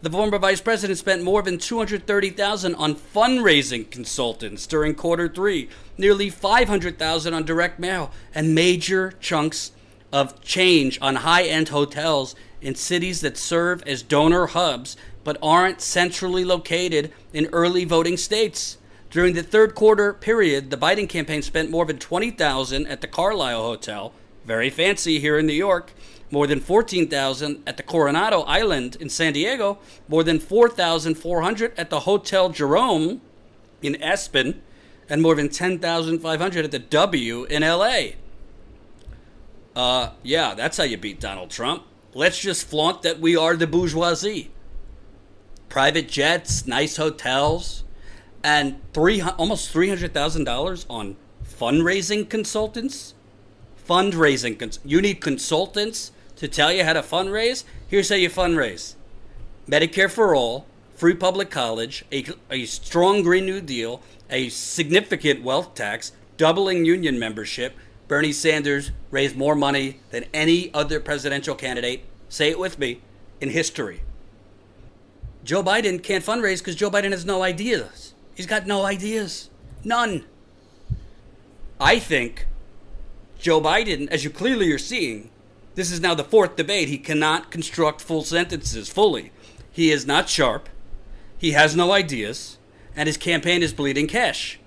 the 0.00 0.10
former 0.10 0.38
vice 0.38 0.62
president, 0.62 0.98
spent 0.98 1.22
more 1.22 1.42
than 1.42 1.58
230,000 1.58 2.74
on 2.74 2.94
fundraising 2.94 3.90
consultants 3.90 4.66
during 4.66 4.94
quarter 4.94 5.28
three, 5.28 5.68
nearly 5.98 6.30
500,000 6.30 7.34
on 7.34 7.44
direct 7.44 7.78
mail, 7.78 8.10
and 8.34 8.54
major 8.54 9.12
chunks 9.20 9.72
of 10.12 10.40
change 10.42 10.98
on 11.02 11.16
high 11.16 11.44
end 11.44 11.68
hotels 11.68 12.34
in 12.62 12.74
cities 12.74 13.20
that 13.20 13.36
serve 13.36 13.82
as 13.86 14.02
donor 14.02 14.46
hubs 14.46 14.96
but 15.22 15.36
aren't 15.42 15.82
centrally 15.82 16.44
located 16.44 17.12
in 17.34 17.46
early 17.52 17.84
voting 17.84 18.16
states. 18.16 18.78
During 19.10 19.34
the 19.34 19.42
third 19.42 19.74
quarter 19.74 20.14
period, 20.14 20.70
the 20.70 20.78
Biden 20.78 21.08
campaign 21.08 21.42
spent 21.42 21.70
more 21.70 21.84
than 21.84 21.98
20000 21.98 22.86
at 22.86 23.02
the 23.02 23.08
Carlyle 23.08 23.62
Hotel, 23.62 24.14
very 24.44 24.70
fancy 24.70 25.18
here 25.18 25.38
in 25.38 25.46
New 25.46 25.52
York, 25.52 25.92
more 26.30 26.46
than 26.46 26.60
14,000 26.60 27.62
at 27.66 27.76
the 27.76 27.82
Coronado 27.82 28.42
Island 28.42 28.96
in 29.00 29.08
San 29.08 29.32
Diego, 29.32 29.78
more 30.08 30.22
than 30.22 30.38
4,400 30.38 31.78
at 31.78 31.90
the 31.90 32.00
Hotel 32.00 32.50
Jerome 32.50 33.20
in 33.82 34.00
Aspen, 34.02 34.62
and 35.08 35.22
more 35.22 35.34
than 35.34 35.48
10,500 35.48 36.64
at 36.64 36.70
the 36.70 36.78
W 36.78 37.44
in 37.44 37.62
LA. 37.62 38.10
Uh, 39.74 40.10
yeah, 40.22 40.54
that's 40.54 40.76
how 40.76 40.84
you 40.84 40.96
beat 40.96 41.20
Donald 41.20 41.50
Trump. 41.50 41.84
Let's 42.14 42.40
just 42.40 42.66
flaunt 42.66 43.02
that 43.02 43.20
we 43.20 43.36
are 43.36 43.56
the 43.56 43.66
bourgeoisie. 43.66 44.50
Private 45.68 46.08
jets, 46.08 46.66
nice 46.66 46.96
hotels, 46.96 47.84
and 48.42 48.80
three 48.92 49.20
almost 49.20 49.70
three 49.70 49.88
hundred 49.88 50.12
thousand 50.12 50.44
dollars 50.44 50.86
on 50.90 51.16
fundraising 51.44 52.28
consultants. 52.28 53.14
Fundraising, 53.90 54.56
cons- 54.56 54.78
you 54.84 55.02
need 55.02 55.20
consultants 55.20 56.12
to 56.36 56.46
tell 56.46 56.72
you 56.72 56.84
how 56.84 56.92
to 56.92 57.02
fundraise. 57.02 57.64
Here's 57.88 58.08
how 58.08 58.14
you 58.14 58.30
fundraise: 58.30 58.94
Medicare 59.68 60.08
for 60.08 60.32
all, 60.32 60.64
free 60.94 61.14
public 61.14 61.50
college, 61.50 62.04
a, 62.12 62.24
a 62.52 62.66
strong 62.66 63.24
Green 63.24 63.46
New 63.46 63.60
Deal, 63.60 64.00
a 64.30 64.48
significant 64.48 65.42
wealth 65.42 65.74
tax, 65.74 66.12
doubling 66.36 66.84
union 66.84 67.18
membership. 67.18 67.76
Bernie 68.06 68.30
Sanders 68.30 68.92
raised 69.10 69.36
more 69.36 69.56
money 69.56 69.98
than 70.12 70.24
any 70.32 70.72
other 70.72 71.00
presidential 71.00 71.56
candidate. 71.56 72.04
Say 72.28 72.48
it 72.48 72.60
with 72.60 72.78
me 72.78 73.00
in 73.40 73.50
history. 73.50 74.02
Joe 75.42 75.64
Biden 75.64 76.00
can't 76.00 76.24
fundraise 76.24 76.58
because 76.58 76.76
Joe 76.76 76.92
Biden 76.92 77.10
has 77.10 77.24
no 77.24 77.42
ideas. 77.42 78.14
He's 78.36 78.46
got 78.46 78.68
no 78.68 78.84
ideas. 78.84 79.50
None. 79.82 80.26
I 81.80 81.98
think 81.98 82.46
Joe 83.40 83.60
Biden, 83.60 84.06
as 84.08 84.22
you 84.22 84.30
clearly 84.30 84.70
are 84.70 84.78
seeing, 84.78 85.30
this 85.74 85.90
is 85.90 86.00
now 86.00 86.14
the 86.14 86.24
fourth 86.24 86.56
debate. 86.56 86.88
He 86.88 86.98
cannot 86.98 87.50
construct 87.50 88.02
full 88.02 88.22
sentences 88.22 88.88
fully. 88.90 89.32
He 89.72 89.90
is 89.90 90.06
not 90.06 90.28
sharp. 90.28 90.68
He 91.38 91.52
has 91.52 91.74
no 91.74 91.92
ideas. 91.92 92.58
And 92.94 93.06
his 93.06 93.16
campaign 93.16 93.62
is 93.62 93.72
bleeding 93.72 94.08
cash. 94.08 94.58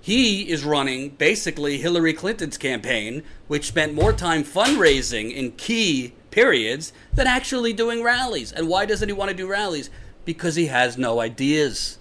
He 0.00 0.48
is 0.48 0.64
running 0.64 1.10
basically 1.10 1.78
Hillary 1.78 2.12
Clinton's 2.12 2.56
campaign, 2.56 3.24
which 3.48 3.66
spent 3.66 3.94
more 3.94 4.12
time 4.12 4.44
fundraising 4.44 5.32
in 5.32 5.52
key 5.52 6.14
periods 6.30 6.92
than 7.12 7.26
actually 7.26 7.72
doing 7.72 8.04
rallies. 8.04 8.52
And 8.52 8.68
why 8.68 8.86
doesn't 8.86 9.08
he 9.08 9.12
want 9.12 9.30
to 9.30 9.36
do 9.36 9.48
rallies? 9.48 9.90
Because 10.24 10.54
he 10.54 10.66
has 10.66 10.96
no 10.96 11.20
ideas. 11.20 11.97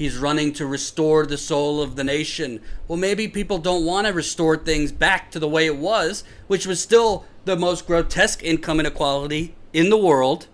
He's 0.00 0.16
running 0.16 0.54
to 0.54 0.64
restore 0.64 1.26
the 1.26 1.36
soul 1.36 1.82
of 1.82 1.94
the 1.94 2.04
nation. 2.04 2.62
Well, 2.88 2.96
maybe 2.96 3.28
people 3.28 3.58
don't 3.58 3.84
want 3.84 4.06
to 4.06 4.14
restore 4.14 4.56
things 4.56 4.92
back 4.92 5.30
to 5.32 5.38
the 5.38 5.46
way 5.46 5.66
it 5.66 5.76
was, 5.76 6.24
which 6.46 6.66
was 6.66 6.80
still 6.80 7.26
the 7.44 7.54
most 7.54 7.86
grotesque 7.86 8.42
income 8.42 8.80
inequality 8.80 9.54
in 9.74 9.90
the 9.90 9.98
world. 9.98 10.46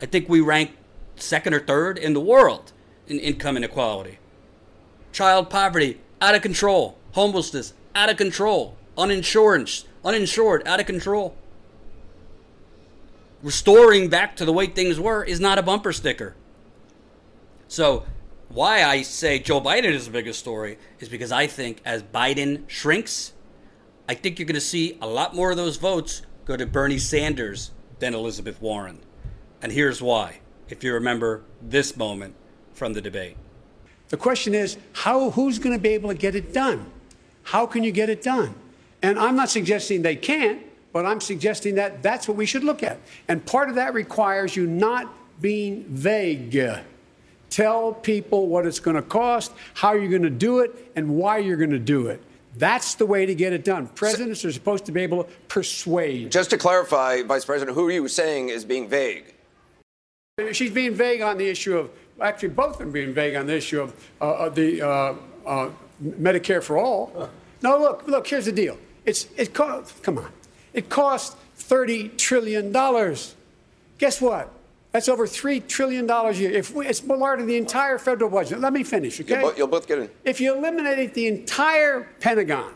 I 0.00 0.06
think 0.06 0.30
we 0.30 0.40
rank 0.40 0.70
second 1.16 1.52
or 1.52 1.60
third 1.60 1.98
in 1.98 2.14
the 2.14 2.22
world 2.22 2.72
in 3.06 3.20
income 3.20 3.58
inequality. 3.58 4.18
Child 5.12 5.50
poverty, 5.50 6.00
out 6.22 6.34
of 6.34 6.40
control. 6.40 6.96
Homelessness, 7.12 7.74
out 7.94 8.08
of 8.08 8.16
control. 8.16 8.78
Uninsured, 8.96 9.70
uninsured, 10.06 10.66
out 10.66 10.80
of 10.80 10.86
control. 10.86 11.36
Restoring 13.42 14.08
back 14.08 14.36
to 14.36 14.46
the 14.46 14.54
way 14.54 14.64
things 14.64 14.98
were 14.98 15.22
is 15.22 15.38
not 15.38 15.58
a 15.58 15.62
bumper 15.62 15.92
sticker. 15.92 16.34
So 17.68 18.06
why 18.48 18.84
I 18.84 19.02
say 19.02 19.38
Joe 19.38 19.60
Biden 19.60 19.92
is 19.92 20.06
the 20.06 20.12
biggest 20.12 20.38
story 20.38 20.78
is 21.00 21.08
because 21.08 21.32
I 21.32 21.46
think 21.46 21.80
as 21.84 22.02
Biden 22.02 22.68
shrinks, 22.68 23.32
I 24.08 24.14
think 24.14 24.38
you're 24.38 24.46
going 24.46 24.54
to 24.54 24.60
see 24.60 24.98
a 25.00 25.06
lot 25.06 25.34
more 25.34 25.50
of 25.50 25.56
those 25.56 25.76
votes 25.76 26.22
go 26.44 26.56
to 26.56 26.66
Bernie 26.66 26.98
Sanders 26.98 27.72
than 27.98 28.14
Elizabeth 28.14 28.60
Warren. 28.62 29.00
And 29.60 29.72
here's 29.72 30.00
why, 30.00 30.40
if 30.68 30.84
you 30.84 30.94
remember 30.94 31.42
this 31.60 31.96
moment 31.96 32.34
from 32.72 32.92
the 32.92 33.00
debate. 33.00 33.36
The 34.08 34.16
question 34.16 34.54
is, 34.54 34.76
how, 34.92 35.30
who's 35.30 35.58
going 35.58 35.76
to 35.76 35.82
be 35.82 35.88
able 35.90 36.10
to 36.10 36.14
get 36.14 36.34
it 36.34 36.52
done? 36.52 36.90
How 37.42 37.66
can 37.66 37.82
you 37.82 37.90
get 37.90 38.08
it 38.08 38.22
done? 38.22 38.54
And 39.02 39.18
I'm 39.18 39.34
not 39.34 39.50
suggesting 39.50 40.02
they 40.02 40.16
can't, 40.16 40.62
but 40.92 41.04
I'm 41.04 41.20
suggesting 41.20 41.74
that 41.76 42.02
that's 42.02 42.28
what 42.28 42.36
we 42.36 42.46
should 42.46 42.64
look 42.64 42.82
at. 42.82 43.00
And 43.28 43.44
part 43.44 43.68
of 43.68 43.74
that 43.74 43.94
requires 43.94 44.54
you 44.54 44.66
not 44.66 45.12
being 45.40 45.84
vague. 45.84 46.56
Tell 47.56 47.94
people 47.94 48.48
what 48.48 48.66
it's 48.66 48.80
going 48.80 48.96
to 48.96 49.02
cost, 49.02 49.50
how 49.72 49.94
you're 49.94 50.10
going 50.10 50.24
to 50.24 50.28
do 50.28 50.58
it, 50.58 50.92
and 50.94 51.16
why 51.16 51.38
you're 51.38 51.56
going 51.56 51.70
to 51.70 51.78
do 51.78 52.08
it. 52.08 52.22
That's 52.58 52.96
the 52.96 53.06
way 53.06 53.24
to 53.24 53.34
get 53.34 53.54
it 53.54 53.64
done. 53.64 53.86
Presidents 53.86 54.44
are 54.44 54.52
supposed 54.52 54.84
to 54.84 54.92
be 54.92 55.00
able 55.00 55.24
to 55.24 55.30
persuade. 55.48 56.30
Just 56.30 56.50
to 56.50 56.58
clarify, 56.58 57.22
Vice 57.22 57.46
President, 57.46 57.74
who 57.74 57.88
are 57.88 57.90
you 57.90 58.08
saying 58.08 58.50
is 58.50 58.66
being 58.66 58.90
vague? 58.90 59.32
She's 60.52 60.70
being 60.70 60.92
vague 60.92 61.22
on 61.22 61.38
the 61.38 61.48
issue 61.48 61.78
of, 61.78 61.90
actually, 62.20 62.50
both 62.50 62.72
of 62.72 62.78
them 62.80 62.92
being 62.92 63.14
vague 63.14 63.36
on 63.36 63.46
the 63.46 63.56
issue 63.56 63.80
of 63.80 64.10
uh, 64.20 64.50
the 64.50 64.82
uh, 64.82 65.14
uh, 65.46 65.70
Medicare 66.04 66.62
for 66.62 66.76
all. 66.76 67.30
No, 67.62 67.78
look, 67.78 68.06
look, 68.06 68.26
here's 68.26 68.44
the 68.44 68.52
deal. 68.52 68.76
It's, 69.06 69.28
it 69.34 69.54
cost, 69.54 70.02
come 70.02 70.18
on, 70.18 70.30
it 70.74 70.90
costs 70.90 71.34
$30 71.58 72.18
trillion. 72.18 72.70
Guess 72.70 74.20
what? 74.20 74.52
That's 74.96 75.10
over 75.10 75.26
$3 75.26 75.68
trillion 75.68 76.08
a 76.08 76.32
year. 76.32 76.50
If 76.52 76.72
we, 76.72 76.86
it's 76.86 77.04
more 77.04 77.36
than 77.36 77.44
the 77.44 77.58
entire 77.58 77.98
federal 77.98 78.30
budget. 78.30 78.60
Let 78.60 78.72
me 78.72 78.82
finish, 78.82 79.20
okay? 79.20 79.40
You'll, 79.40 79.54
you'll 79.54 79.66
both 79.66 79.86
get 79.86 79.98
in. 79.98 80.08
If 80.24 80.40
you 80.40 80.56
eliminated 80.56 81.12
the 81.12 81.26
entire 81.26 82.08
Pentagon, 82.18 82.72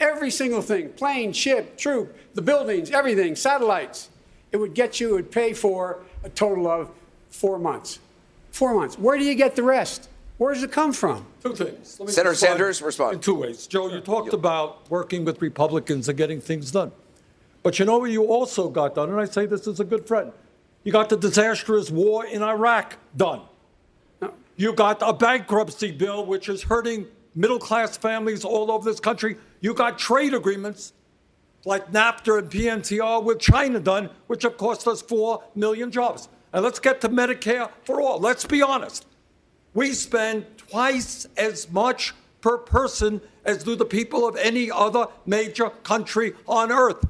every 0.00 0.30
single 0.30 0.62
thing 0.62 0.88
plane, 0.88 1.34
ship, 1.34 1.76
troop, 1.76 2.16
the 2.32 2.40
buildings, 2.40 2.90
everything, 2.92 3.36
satellites 3.36 4.08
it 4.52 4.56
would 4.56 4.72
get 4.72 5.00
you, 5.00 5.10
it 5.10 5.12
would 5.12 5.30
pay 5.30 5.52
for 5.52 5.98
a 6.24 6.30
total 6.30 6.66
of 6.66 6.90
four 7.28 7.58
months. 7.58 7.98
Four 8.52 8.72
months. 8.72 8.98
Where 8.98 9.18
do 9.18 9.24
you 9.24 9.34
get 9.34 9.54
the 9.54 9.62
rest? 9.62 10.08
Where 10.38 10.54
does 10.54 10.62
it 10.62 10.72
come 10.72 10.94
from? 10.94 11.26
Two 11.42 11.54
things. 11.54 11.90
Senator 11.90 12.30
respond 12.30 12.36
Sanders, 12.38 12.80
respond. 12.80 13.14
In 13.16 13.20
two 13.20 13.34
ways. 13.34 13.66
Joe, 13.66 13.90
you 13.90 14.00
talked 14.00 14.32
about 14.32 14.90
working 14.90 15.26
with 15.26 15.42
Republicans 15.42 16.08
and 16.08 16.16
getting 16.16 16.40
things 16.40 16.70
done. 16.70 16.92
But 17.62 17.78
you 17.78 17.84
know 17.84 17.98
what 17.98 18.10
you 18.10 18.24
also 18.24 18.70
got 18.70 18.94
done, 18.94 19.10
and 19.10 19.20
I 19.20 19.26
say 19.26 19.44
this 19.44 19.68
as 19.68 19.78
a 19.78 19.84
good 19.84 20.06
friend. 20.06 20.32
You 20.82 20.92
got 20.92 21.08
the 21.08 21.16
disastrous 21.16 21.90
war 21.90 22.24
in 22.24 22.42
Iraq 22.42 22.96
done. 23.16 23.42
You 24.56 24.72
got 24.72 25.02
a 25.02 25.12
bankruptcy 25.12 25.90
bill 25.90 26.24
which 26.26 26.48
is 26.48 26.62
hurting 26.62 27.06
middle 27.34 27.58
class 27.58 27.96
families 27.96 28.44
all 28.44 28.70
over 28.70 28.88
this 28.88 29.00
country. 29.00 29.36
You 29.60 29.74
got 29.74 29.98
trade 29.98 30.34
agreements 30.34 30.92
like 31.64 31.92
NAFTA 31.92 32.38
and 32.38 32.50
PNTR 32.50 33.22
with 33.22 33.38
China 33.38 33.80
done, 33.80 34.10
which 34.26 34.42
have 34.42 34.56
cost 34.56 34.88
us 34.88 35.02
4 35.02 35.42
million 35.54 35.90
jobs. 35.90 36.28
And 36.52 36.64
let's 36.64 36.78
get 36.78 37.00
to 37.02 37.08
Medicare 37.08 37.70
for 37.84 38.00
all. 38.00 38.18
Let's 38.18 38.44
be 38.44 38.62
honest. 38.62 39.06
We 39.74 39.92
spend 39.92 40.46
twice 40.56 41.26
as 41.36 41.70
much 41.70 42.14
per 42.40 42.58
person 42.58 43.20
as 43.44 43.62
do 43.62 43.76
the 43.76 43.84
people 43.84 44.26
of 44.26 44.36
any 44.36 44.70
other 44.70 45.06
major 45.26 45.70
country 45.70 46.32
on 46.46 46.72
earth. 46.72 47.06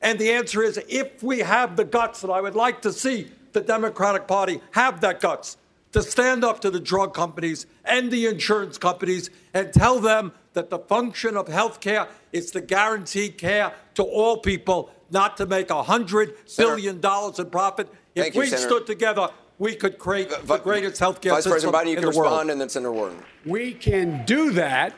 And 0.00 0.18
the 0.18 0.30
answer 0.30 0.62
is 0.62 0.80
if 0.88 1.22
we 1.22 1.40
have 1.40 1.76
the 1.76 1.84
guts, 1.84 2.22
and 2.22 2.32
I 2.32 2.40
would 2.40 2.54
like 2.54 2.82
to 2.82 2.92
see 2.92 3.30
the 3.52 3.60
Democratic 3.60 4.26
Party 4.28 4.60
have 4.72 5.00
that 5.00 5.20
guts 5.20 5.56
to 5.92 6.02
stand 6.02 6.44
up 6.44 6.60
to 6.60 6.70
the 6.70 6.78
drug 6.80 7.14
companies 7.14 7.66
and 7.84 8.10
the 8.10 8.26
insurance 8.26 8.78
companies 8.78 9.30
and 9.54 9.72
tell 9.72 9.98
them 9.98 10.32
that 10.52 10.70
the 10.70 10.78
function 10.78 11.36
of 11.36 11.48
health 11.48 11.80
care 11.80 12.06
is 12.32 12.50
to 12.50 12.60
guarantee 12.60 13.30
care 13.30 13.72
to 13.94 14.02
all 14.02 14.36
people, 14.38 14.90
not 15.10 15.36
to 15.38 15.46
make 15.46 15.70
a 15.70 15.82
hundred 15.82 16.34
billion 16.56 17.00
dollars 17.00 17.38
in 17.38 17.48
profit. 17.50 17.88
If 18.14 18.34
you, 18.34 18.40
we 18.40 18.46
Senator. 18.48 18.68
stood 18.68 18.86
together, 18.86 19.28
we 19.58 19.74
could 19.74 19.98
create 19.98 20.30
v- 20.30 20.46
the 20.46 20.58
greatest 20.58 20.98
health 21.00 21.20
care 21.20 21.32
Vice 21.32 21.46
President 21.46 21.74
Biden, 21.74 21.86
you 21.86 21.96
in 21.96 22.02
can 22.02 22.10
the 22.12 22.18
world. 22.18 22.30
respond, 22.32 22.50
and 22.50 22.60
then 22.60 22.68
Senator 22.68 22.92
Warren. 22.92 23.16
We 23.46 23.72
can 23.72 24.24
do 24.26 24.50
that 24.52 24.94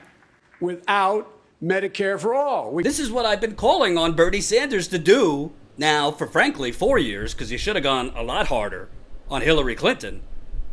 without 0.61 1.30
Medicare 1.62 2.19
for 2.19 2.35
all. 2.35 2.71
We- 2.73 2.83
This 2.83 2.99
is 2.99 3.11
what 3.11 3.26
I've 3.26 3.40
been 3.40 3.55
calling 3.55 3.99
on 3.99 4.12
Bernie 4.14 4.40
Sanders 4.40 4.88
to 4.88 4.99
do 4.99 5.52
now 5.76 6.11
for, 6.11 6.26
frankly, 6.26 6.73
four 6.73 6.99
years, 6.99 7.35
because 7.35 7.50
he 7.50 7.57
should 7.59 7.76
have 7.76 7.83
gone 7.83 8.12
a 8.17 8.23
lot 8.23 8.49
harder 8.49 8.88
on 9.31 9.43
Hillary 9.43 9.75
Clinton. 9.75 10.23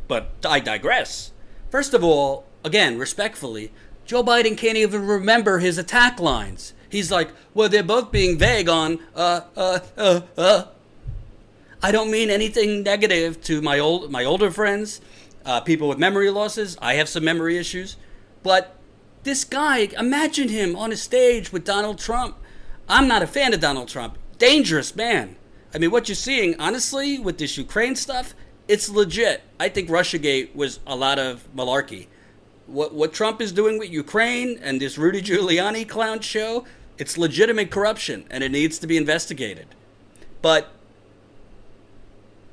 But 0.07 0.31
I 0.45 0.59
digress. 0.59 1.31
First 1.69 1.93
of 1.93 2.03
all, 2.03 2.45
again, 2.63 2.97
respectfully, 2.97 3.71
Joe 4.05 4.23
Biden 4.23 4.57
can't 4.57 4.77
even 4.77 5.05
remember 5.05 5.59
his 5.59 5.77
attack 5.77 6.19
lines. 6.19 6.73
He's 6.89 7.11
like, 7.11 7.29
well, 7.53 7.67
they're 7.67 7.83
both 7.83 8.11
being 8.11 8.37
vague 8.37 8.69
on, 8.69 8.99
uh, 9.13 9.41
uh, 9.57 9.79
uh, 9.97 10.21
uh. 10.37 10.63
I 11.83 11.91
don't 11.91 12.09
mean 12.09 12.29
anything 12.29 12.81
negative 12.83 13.41
to 13.43 13.61
my 13.61 13.77
old, 13.77 14.09
my 14.09 14.23
older 14.23 14.49
friends, 14.49 15.01
uh, 15.45 15.59
people 15.59 15.89
with 15.89 15.97
memory 15.97 16.29
losses. 16.31 16.77
I 16.81 16.93
have 16.93 17.09
some 17.09 17.25
memory 17.25 17.57
issues, 17.57 17.97
but 18.41 18.76
this 19.23 19.43
guy, 19.43 19.89
imagine 19.97 20.49
him 20.49 20.75
on 20.75 20.91
a 20.91 20.97
stage 20.97 21.51
with 21.51 21.65
Donald 21.65 21.99
Trump. 21.99 22.37
I'm 22.87 23.07
not 23.07 23.21
a 23.21 23.27
fan 23.27 23.53
of 23.53 23.59
Donald 23.59 23.89
Trump. 23.89 24.17
Dangerous 24.37 24.95
man. 24.95 25.35
I 25.73 25.77
mean, 25.77 25.91
what 25.91 26.07
you're 26.07 26.15
seeing, 26.15 26.59
honestly, 26.59 27.19
with 27.19 27.37
this 27.37 27.57
Ukraine 27.57 27.95
stuff, 27.95 28.33
it's 28.67 28.89
legit. 28.89 29.43
I 29.59 29.69
think 29.69 29.89
Russiagate 29.89 30.55
was 30.55 30.79
a 30.87 30.95
lot 30.95 31.19
of 31.19 31.47
malarkey. 31.55 32.07
what 32.67 32.93
what 32.93 33.13
Trump 33.13 33.41
is 33.41 33.51
doing 33.51 33.79
with 33.79 33.89
Ukraine 33.89 34.59
and 34.61 34.79
this 34.79 34.97
Rudy 34.97 35.21
Giuliani 35.21 35.87
clown 35.87 36.19
show, 36.19 36.65
it's 36.97 37.17
legitimate 37.17 37.71
corruption 37.71 38.25
and 38.29 38.43
it 38.43 38.51
needs 38.51 38.77
to 38.79 38.87
be 38.87 38.97
investigated. 38.97 39.67
But 40.41 40.71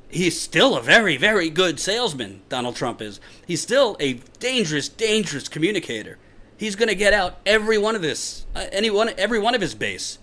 he's 0.09 0.41
still 0.41 0.77
a 0.77 0.83
very, 0.83 1.17
very 1.17 1.51
good 1.51 1.81
salesman, 1.81 2.43
Donald 2.49 2.77
Trump 2.77 3.03
is. 3.03 3.21
He's 3.47 3.61
still 3.61 3.97
a 4.01 4.15
dangerous, 4.39 4.89
dangerous 4.89 5.49
communicator. 5.49 6.19
He's 6.57 6.77
going 6.77 6.89
to 6.89 6.95
get 6.95 7.13
out 7.13 7.39
every 7.45 7.79
one 7.79 7.97
of 7.97 8.03
this, 8.03 8.47
uh, 8.55 8.67
any 8.71 8.91
one, 8.91 9.11
every 9.19 9.39
one 9.39 9.55
of 9.55 9.61
his 9.61 9.75
base. 9.75 10.19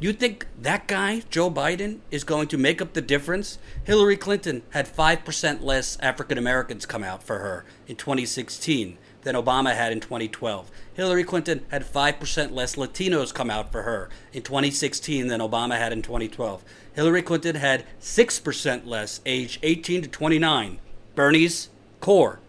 You 0.00 0.12
think 0.12 0.46
that 0.60 0.88
guy, 0.88 1.22
Joe 1.30 1.50
Biden, 1.50 2.00
is 2.10 2.24
going 2.24 2.48
to 2.48 2.58
make 2.58 2.82
up 2.82 2.92
the 2.92 3.00
difference? 3.00 3.58
Hillary 3.84 4.16
Clinton 4.16 4.62
had 4.70 4.92
5% 4.92 5.62
less 5.62 5.96
African 6.00 6.38
Americans 6.38 6.86
come 6.86 7.04
out 7.04 7.22
for 7.22 7.38
her 7.38 7.64
in 7.86 7.96
2016 7.96 8.98
than 9.22 9.36
Obama 9.36 9.74
had 9.74 9.92
in 9.92 10.00
2012. 10.00 10.70
Hillary 10.94 11.24
Clinton 11.24 11.64
had 11.70 11.84
5% 11.84 12.50
less 12.50 12.74
Latinos 12.74 13.32
come 13.32 13.48
out 13.48 13.70
for 13.70 13.82
her 13.82 14.10
in 14.32 14.42
2016 14.42 15.28
than 15.28 15.40
Obama 15.40 15.78
had 15.78 15.92
in 15.92 16.02
2012. 16.02 16.64
Hillary 16.92 17.22
Clinton 17.22 17.54
had 17.54 17.84
6% 18.00 18.86
less 18.86 19.20
age 19.24 19.60
18 19.62 20.02
to 20.02 20.08
29, 20.08 20.80
Bernie's 21.14 21.70
core, 22.00 22.40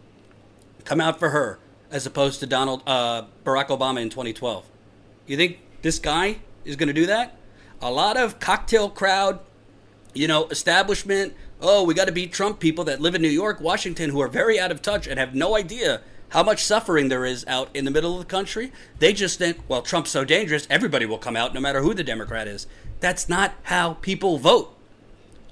come 0.83 0.99
out 0.99 1.19
for 1.19 1.29
her 1.29 1.59
as 1.93 2.07
opposed 2.07 2.39
to 2.39 2.47
Donald 2.47 2.81
uh, 2.87 3.23
Barack 3.45 3.67
Obama 3.67 4.01
in 4.01 4.09
2012. 4.09 4.65
You 5.27 5.37
think 5.37 5.59
this 5.83 5.99
guy 5.99 6.39
is 6.65 6.75
going 6.75 6.87
to 6.87 6.93
do 6.93 7.05
that? 7.05 7.37
A 7.81 7.91
lot 7.91 8.17
of 8.17 8.39
cocktail 8.39 8.89
crowd, 8.89 9.39
you 10.13 10.27
know, 10.27 10.47
establishment. 10.47 11.35
Oh, 11.61 11.83
we 11.83 11.93
got 11.93 12.05
to 12.05 12.11
beat 12.11 12.33
Trump 12.33 12.59
people 12.59 12.83
that 12.85 12.99
live 12.99 13.13
in 13.13 13.21
New 13.21 13.29
York, 13.29 13.61
Washington, 13.61 14.09
who 14.09 14.19
are 14.21 14.27
very 14.27 14.59
out 14.59 14.71
of 14.71 14.81
touch 14.81 15.05
and 15.07 15.19
have 15.19 15.35
no 15.35 15.55
idea 15.55 16.01
how 16.29 16.41
much 16.41 16.63
suffering 16.63 17.09
there 17.09 17.25
is 17.25 17.45
out 17.47 17.69
in 17.75 17.85
the 17.85 17.91
middle 17.91 18.13
of 18.13 18.19
the 18.19 18.25
country. 18.25 18.71
They 18.97 19.13
just 19.13 19.37
think, 19.37 19.59
well, 19.67 19.83
Trump's 19.83 20.09
so 20.09 20.25
dangerous, 20.25 20.65
everybody 20.71 21.05
will 21.05 21.19
come 21.19 21.35
out 21.35 21.53
no 21.53 21.59
matter 21.59 21.81
who 21.81 21.93
the 21.93 22.03
Democrat 22.03 22.47
is. 22.47 22.65
That's 23.01 23.29
not 23.29 23.53
how 23.63 23.93
people 23.95 24.39
vote. 24.39 24.75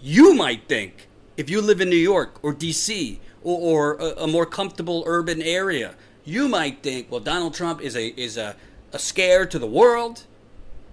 You 0.01 0.33
might 0.33 0.67
think, 0.67 1.07
if 1.37 1.51
you 1.51 1.61
live 1.61 1.81
in 1.81 1.89
New 1.91 1.95
York 1.95 2.39
or 2.41 2.51
D.C. 2.51 3.19
or, 3.43 3.59
or 3.59 3.99
a, 3.99 4.23
a, 4.23 4.27
more 4.27 4.47
comfortable 4.47 5.03
urban 5.05 5.43
area, 5.43 5.93
you 6.23 6.47
might 6.47 6.83
think, 6.83 7.09
well, 7.09 7.19
Donald 7.19 7.53
Trump 7.53 7.81
is 7.81 7.95
a 7.95 8.07
is 8.19 8.37
a, 8.37 8.55
a 8.93 8.99
scare 8.99 9.45
to 9.45 9.59
the 9.59 9.67
world. 9.67 10.25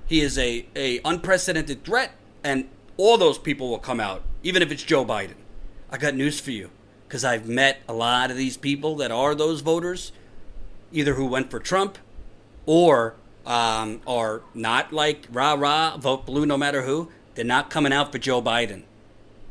He 0.06 0.20
is 0.20 0.38
a, 0.38 0.66
a 0.74 1.00
unprecedented 1.04 1.84
threat, 1.84 2.12
and 2.42 2.68
all 2.96 3.18
those 3.18 3.38
people 3.38 3.68
will 3.68 3.78
come 3.78 4.00
out, 4.00 4.22
even 4.42 4.62
if 4.62 4.72
it's 4.72 4.82
Joe 4.82 5.04
Biden. 5.04 5.34
I 5.90 5.98
got 5.98 6.14
news 6.14 6.40
for 6.40 6.50
you 6.50 6.70
because 7.06 7.24
I've 7.24 7.48
met 7.48 7.78
a 7.88 7.92
lot 7.92 8.30
of 8.30 8.36
these 8.36 8.56
people 8.56 8.96
that 8.96 9.10
are 9.10 9.34
those 9.34 9.60
voters, 9.60 10.12
either 10.92 11.14
who 11.14 11.26
went 11.26 11.50
for 11.50 11.58
Trump 11.58 11.98
or 12.64 13.14
um, 13.46 14.00
are 14.06 14.42
not 14.54 14.92
like 14.92 15.26
rah 15.30 15.54
rah, 15.54 15.96
vote 15.98 16.26
blue 16.26 16.46
no 16.46 16.56
matter 16.56 16.82
who. 16.82 17.10
They're 17.34 17.44
not 17.44 17.70
coming 17.70 17.92
out 17.92 18.10
for 18.12 18.18
Joe 18.18 18.42
Biden. 18.42 18.82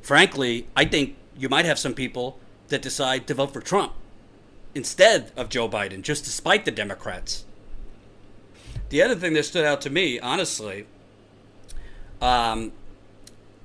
Frankly, 0.02 0.68
I 0.76 0.86
think 0.86 1.16
you 1.38 1.50
might 1.50 1.66
have 1.66 1.80
some 1.80 1.94
people 1.94 2.40
that 2.68 2.82
decide 2.82 3.28
to 3.28 3.34
vote 3.34 3.54
for 3.54 3.62
Trump 3.62 3.94
instead 4.78 5.32
of 5.36 5.50
Joe 5.50 5.68
Biden, 5.68 6.04
just 6.04 6.24
despite 6.24 6.64
the 6.64 6.72
Democrats. 6.72 7.44
The 8.90 9.02
other 9.02 9.16
thing 9.16 9.34
that 9.34 9.44
stood 9.44 9.66
out 9.66 9.82
to 9.82 9.90
me, 9.90 10.20
honestly, 10.20 10.86
um, 12.22 12.72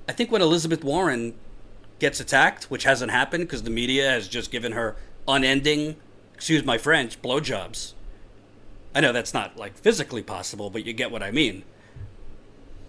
I 0.09 0.13
think 0.13 0.33
when 0.33 0.43
Elizabeth 0.43 0.83
Warren 0.83 1.35
gets 2.01 2.19
attacked, 2.19 2.65
which 2.65 2.85
hasn't 2.85 3.13
happened 3.13 3.45
because 3.45 3.63
the 3.63 3.71
media 3.71 4.11
has 4.11 4.27
just 4.27 4.51
given 4.51 4.73
her 4.73 4.97
unending, 5.29 5.97
excuse 6.35 6.65
my 6.65 6.79
French, 6.79 7.23
blowjobs. 7.23 7.93
I 8.95 9.01
know 9.01 9.13
that's 9.13 9.33
not 9.33 9.57
like 9.57 9.77
physically 9.77 10.23
possible, 10.23 10.71
but 10.71 10.85
you 10.85 10.93
get 10.93 11.13
what 11.13 11.23
I 11.23 11.31
mean. 11.31 11.63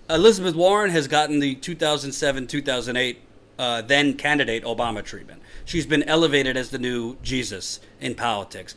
Elizabeth 0.09 0.55
Warren 0.55 0.91
has 0.91 1.07
gotten 1.07 1.39
the 1.39 1.55
2007 1.55 2.47
2008 2.47 3.19
uh, 3.57 3.81
then 3.81 4.15
candidate 4.15 4.63
Obama 4.63 5.03
treatment. 5.03 5.41
She's 5.65 5.85
been 5.85 6.03
elevated 6.03 6.57
as 6.57 6.69
the 6.69 6.79
new 6.79 7.17
Jesus 7.23 7.79
in 8.01 8.15
politics. 8.15 8.75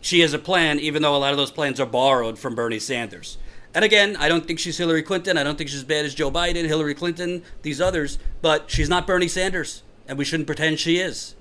She 0.00 0.20
has 0.20 0.32
a 0.32 0.38
plan, 0.38 0.78
even 0.80 1.02
though 1.02 1.16
a 1.16 1.18
lot 1.18 1.32
of 1.32 1.36
those 1.36 1.50
plans 1.50 1.80
are 1.80 1.86
borrowed 1.86 2.38
from 2.38 2.54
Bernie 2.54 2.78
Sanders. 2.78 3.38
And 3.74 3.84
again, 3.84 4.16
I 4.16 4.28
don't 4.28 4.46
think 4.46 4.58
she's 4.58 4.78
Hillary 4.78 5.02
Clinton. 5.02 5.36
I 5.36 5.44
don't 5.44 5.56
think 5.56 5.70
she's 5.70 5.80
as 5.80 5.84
bad 5.84 6.04
as 6.04 6.14
Joe 6.14 6.30
Biden, 6.30 6.66
Hillary 6.66 6.94
Clinton, 6.94 7.42
these 7.62 7.80
others, 7.80 8.18
but 8.42 8.70
she's 8.70 8.88
not 8.88 9.06
Bernie 9.06 9.28
Sanders, 9.28 9.82
and 10.08 10.18
we 10.18 10.24
shouldn't 10.24 10.46
pretend 10.46 10.80
she 10.80 10.98
is. 10.98 11.34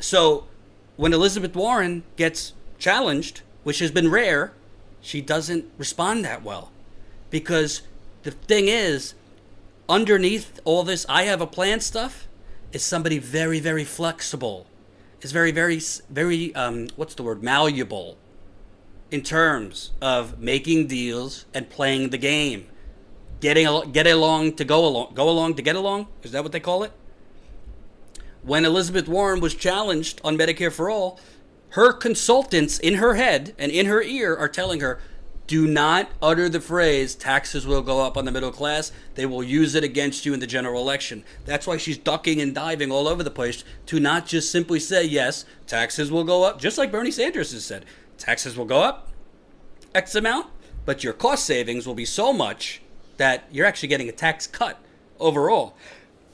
So 0.00 0.46
when 0.96 1.12
Elizabeth 1.12 1.54
Warren 1.54 2.04
gets 2.16 2.52
challenged, 2.78 3.42
which 3.62 3.80
has 3.80 3.90
been 3.90 4.10
rare, 4.10 4.52
she 5.00 5.20
doesn't 5.20 5.66
respond 5.76 6.24
that 6.24 6.42
well. 6.42 6.70
Because 7.30 7.82
the 8.22 8.30
thing 8.30 8.68
is, 8.68 9.14
underneath 9.88 10.60
all 10.64 10.82
this 10.82 11.06
I 11.08 11.24
have 11.24 11.40
a 11.40 11.46
plan 11.46 11.80
stuff 11.80 12.26
is 12.72 12.82
somebody 12.82 13.18
very, 13.18 13.60
very 13.60 13.84
flexible. 13.84 14.66
Is 15.20 15.32
very, 15.32 15.52
very, 15.52 15.80
very, 16.10 16.54
um, 16.54 16.88
what's 16.96 17.14
the 17.14 17.22
word? 17.22 17.42
Malleable 17.42 18.18
in 19.10 19.22
terms 19.22 19.92
of 20.02 20.40
making 20.40 20.88
deals 20.88 21.46
and 21.54 21.70
playing 21.70 22.10
the 22.10 22.18
game. 22.18 22.66
Getting 23.40 23.64
al- 23.64 23.86
get 23.86 24.06
along 24.06 24.56
to 24.56 24.64
go 24.64 24.84
along, 24.84 25.14
go 25.14 25.28
along 25.28 25.54
to 25.54 25.62
get 25.62 25.76
along. 25.76 26.08
Is 26.22 26.32
that 26.32 26.42
what 26.42 26.52
they 26.52 26.60
call 26.60 26.82
it? 26.82 26.92
When 28.42 28.64
Elizabeth 28.64 29.06
Warren 29.08 29.40
was 29.40 29.54
challenged 29.54 30.20
on 30.24 30.36
Medicare 30.36 30.72
for 30.72 30.90
All, 30.90 31.20
her 31.70 31.92
consultants 31.92 32.78
in 32.78 32.94
her 32.94 33.14
head 33.14 33.54
and 33.58 33.70
in 33.70 33.86
her 33.86 34.02
ear 34.02 34.36
are 34.36 34.48
telling 34.48 34.80
her, 34.80 35.00
do 35.46 35.66
not 35.66 36.10
utter 36.22 36.48
the 36.48 36.60
phrase 36.60 37.14
taxes 37.14 37.66
will 37.66 37.82
go 37.82 38.00
up 38.00 38.16
on 38.16 38.24
the 38.24 38.32
middle 38.32 38.50
class. 38.50 38.92
They 39.14 39.26
will 39.26 39.42
use 39.42 39.74
it 39.74 39.84
against 39.84 40.24
you 40.24 40.32
in 40.32 40.40
the 40.40 40.46
general 40.46 40.80
election. 40.80 41.24
That's 41.44 41.66
why 41.66 41.76
she's 41.76 41.98
ducking 41.98 42.40
and 42.40 42.54
diving 42.54 42.90
all 42.90 43.06
over 43.06 43.22
the 43.22 43.30
place 43.30 43.64
to 43.86 44.00
not 44.00 44.26
just 44.26 44.50
simply 44.50 44.80
say, 44.80 45.04
yes, 45.04 45.44
taxes 45.66 46.10
will 46.10 46.24
go 46.24 46.44
up, 46.44 46.60
just 46.60 46.78
like 46.78 46.90
Bernie 46.90 47.10
Sanders 47.10 47.52
has 47.52 47.64
said 47.64 47.84
taxes 48.16 48.56
will 48.56 48.64
go 48.64 48.80
up 48.80 49.08
X 49.94 50.14
amount, 50.14 50.46
but 50.84 51.04
your 51.04 51.12
cost 51.12 51.44
savings 51.44 51.86
will 51.86 51.94
be 51.94 52.04
so 52.04 52.32
much 52.32 52.80
that 53.16 53.44
you're 53.50 53.66
actually 53.66 53.88
getting 53.88 54.08
a 54.08 54.12
tax 54.12 54.46
cut 54.46 54.78
overall. 55.20 55.76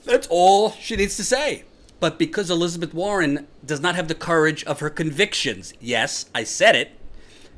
That's 0.05 0.27
all 0.31 0.73
she 0.73 0.97
needs 0.97 1.17
to 1.17 1.25
say. 1.25 1.65
But 2.01 2.19
because 2.19 2.51
Elizabeth 2.51 2.95
Warren 2.95 3.47
does 3.65 3.81
not 3.81 3.95
have 3.95 4.09
the 4.09 4.15
courage 4.15 4.65
of 4.65 4.81
her 4.81 4.89
convictions, 4.89 5.75
yes, 5.79 6.31
I 6.35 6.45
said 6.45 6.75
it, 6.75 6.93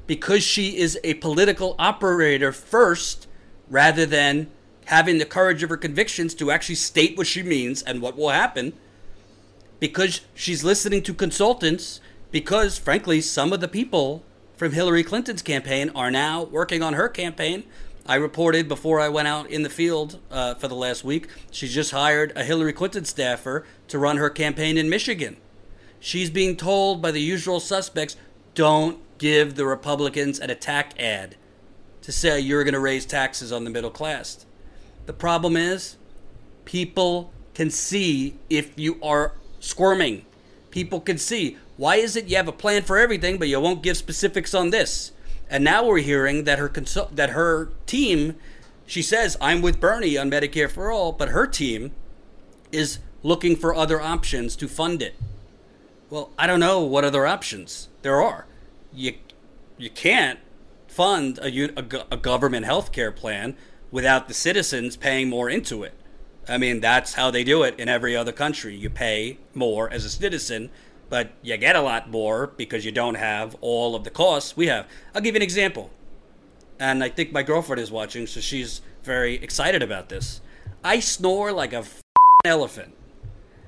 because 0.07 0.43
she 0.43 0.77
is 0.77 0.99
a 1.05 1.15
political 1.15 1.75
operator 1.79 2.53
first, 2.53 3.27
rather 3.69 4.05
than 4.05 4.51
having 4.87 5.19
the 5.19 5.25
courage 5.25 5.63
of 5.63 5.71
her 5.71 5.77
convictions 5.77 6.35
to 6.35 6.51
actually 6.51 6.75
state 6.75 7.17
what 7.17 7.27
she 7.27 7.43
means 7.43 7.83
and 7.83 8.03
what 8.03 8.17
will 8.17 8.31
happen, 8.31 8.73
because 9.81 10.21
she's 10.35 10.63
listening 10.63 11.03
to 11.03 11.15
consultants 11.15 12.01
because, 12.31 12.79
frankly, 12.79 13.21
some 13.21 13.53
of 13.53 13.61
the 13.61 13.69
people 13.69 14.25
from 14.57 14.73
Hillary 14.73 15.05
Clinton's 15.05 15.43
campaign 15.43 15.91
are 15.95 16.11
now 16.11 16.45
working 16.45 16.83
on 16.83 16.95
her 16.95 17.09
campaign. 17.09 17.65
I 18.07 18.17
reported 18.17 18.69
before 18.69 19.01
I 19.01 19.09
went 19.09 19.29
out 19.29 19.51
in 19.51 19.63
the 19.63 19.71
field 19.71 20.19
uh, 20.31 20.55
for 20.55 20.67
the 20.67 20.75
last 20.75 21.05
week, 21.05 21.29
she's 21.51 21.75
just 21.75 21.93
hired 21.93 22.33
a 22.35 22.43
Hillary 22.43 22.73
Clinton 22.73 23.05
staffer 23.05 23.65
to 23.89 23.99
run 23.99 24.17
her 24.17 24.31
campaign 24.31 24.77
in 24.77 24.89
Michigan. 24.89 25.37
She's 26.01 26.31
being 26.31 26.57
told 26.57 27.01
by 27.01 27.13
the 27.13 27.21
usual 27.21 27.61
suspects 27.61 28.17
don't 28.55 28.99
give 29.23 29.55
the 29.55 29.65
Republicans 29.65 30.41
an 30.41 30.51
attack 30.51 31.01
ad 31.01 31.37
to 32.01 32.11
say 32.11 32.41
you're 32.41 32.65
going 32.65 32.75
to 32.75 32.81
raise 32.81 33.07
taxes 33.07 33.53
on 33.53 33.63
the 33.63 33.71
middle 33.71 33.89
class. 33.89 34.45
The 35.07 35.13
problem 35.13 35.57
is, 35.57 35.97
people 36.65 37.33
can 37.55 37.71
see 37.71 38.35
if 38.51 38.77
you 38.77 38.99
are 39.01 39.35
squirming. 39.61 40.27
People 40.73 40.99
can 40.99 41.19
see 41.19 41.57
why 41.77 41.97
is 41.97 42.17
it 42.17 42.27
you 42.27 42.37
have 42.37 42.49
a 42.49 42.53
plan 42.53 42.83
for 42.83 42.99
everything, 42.99 43.39
but 43.39 43.47
you 43.47 43.61
won't 43.61 43.85
give 43.85 43.97
specifics 43.97 44.55
on 44.55 44.71
this? 44.71 45.13
And 45.49 45.63
now 45.63 45.87
we're 45.87 45.99
hearing 45.99 46.43
that 46.43 46.59
her 46.59 46.69
consul- 46.69 47.11
that 47.13 47.31
her 47.31 47.69
team, 47.87 48.35
she 48.87 49.03
says, 49.03 49.37
I'm 49.41 49.63
with 49.63 49.79
Bernie 49.79 50.19
on 50.19 50.33
Medicare 50.33 50.69
for 50.69 50.91
All, 50.91 51.13
but 51.13 51.29
her 51.29 51.47
team 51.47 51.93
is 52.73 52.99
looking 53.23 53.55
for 53.55 53.73
other 53.73 54.01
options 54.01 54.57
to 54.57 54.67
fund 54.67 55.01
it. 55.01 55.15
Well, 56.11 56.31
I 56.37 56.49
don't 56.49 56.59
know 56.59 56.81
what 56.81 57.05
other 57.05 57.25
options 57.25 57.89
there 58.03 58.21
are. 58.21 58.47
You 58.95 59.15
you 59.79 59.91
can't 59.91 60.39
fund 60.87 61.39
a, 61.39 61.79
a, 61.79 62.05
a 62.13 62.17
government 62.17 62.67
health 62.67 62.93
care 62.93 63.11
plan 63.13 63.57
without 63.91 64.29
the 64.29 64.35
citizens 64.35 64.97
paying 64.97 65.29
more 65.29 65.49
into 65.49 65.83
it. 65.83 65.95
I 66.49 66.59
mean, 66.59 66.81
that's 66.81 67.15
how 67.15 67.31
they 67.31 67.45
do 67.45 67.63
it 67.63 67.79
in 67.79 67.89
every 67.89 68.17
other 68.17 68.33
country. 68.33 68.75
You 68.75 68.91
pay 68.91 69.39
more 69.55 69.91
as 69.91 70.05
a 70.05 70.11
citizen 70.11 70.71
but 71.13 71.31
you 71.43 71.55
get 71.59 71.77
a 71.77 71.83
lot 71.83 72.09
more 72.09 72.47
because 72.47 72.87
you 72.87 72.91
don't 72.91 73.17
have 73.17 73.55
all 73.61 73.95
of 73.95 74.03
the 74.03 74.09
costs 74.09 74.57
we 74.57 74.69
have. 74.69 74.89
I'll 75.15 75.21
give 75.21 75.35
you 75.35 75.41
an 75.41 75.43
example. 75.43 75.91
And 76.81 77.05
I 77.05 77.11
think 77.11 77.33
my 77.33 77.43
girlfriend 77.43 77.83
is 77.83 77.91
watching, 77.91 78.27
so 78.27 78.41
she's 78.41 78.81
very 79.03 79.35
excited 79.35 79.83
about 79.83 80.09
this. 80.09 80.41
I 80.83 81.01
snore 81.01 81.53
like 81.53 81.75
a 81.75 81.85
elephant. 82.47 82.95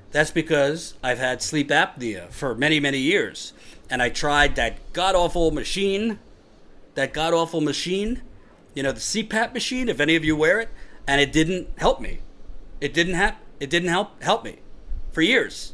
That's 0.09 0.31
because 0.31 0.95
I've 1.03 1.19
had 1.19 1.43
sleep 1.43 1.69
apnea 1.69 2.31
for 2.31 2.55
many, 2.55 2.79
many 2.79 2.97
years. 2.97 3.53
And 3.89 4.01
I 4.01 4.09
tried 4.09 4.55
that 4.55 4.93
god 4.93 5.15
awful 5.15 5.51
machine, 5.51 6.19
that 6.95 7.13
god 7.13 7.33
awful 7.33 7.61
machine, 7.61 8.21
you 8.73 8.83
know, 8.83 8.91
the 8.91 8.99
CPAP 8.99 9.53
machine. 9.53 9.89
If 9.89 9.99
any 9.99 10.15
of 10.15 10.25
you 10.25 10.35
wear 10.35 10.59
it, 10.59 10.69
and 11.07 11.21
it 11.21 11.31
didn't 11.31 11.69
help 11.77 12.01
me. 12.01 12.19
It 12.81 12.93
didn't 12.93 13.15
have. 13.15 13.35
It 13.59 13.69
didn't 13.69 13.89
help 13.89 14.21
help 14.21 14.43
me 14.43 14.59
for 15.11 15.21
years, 15.21 15.73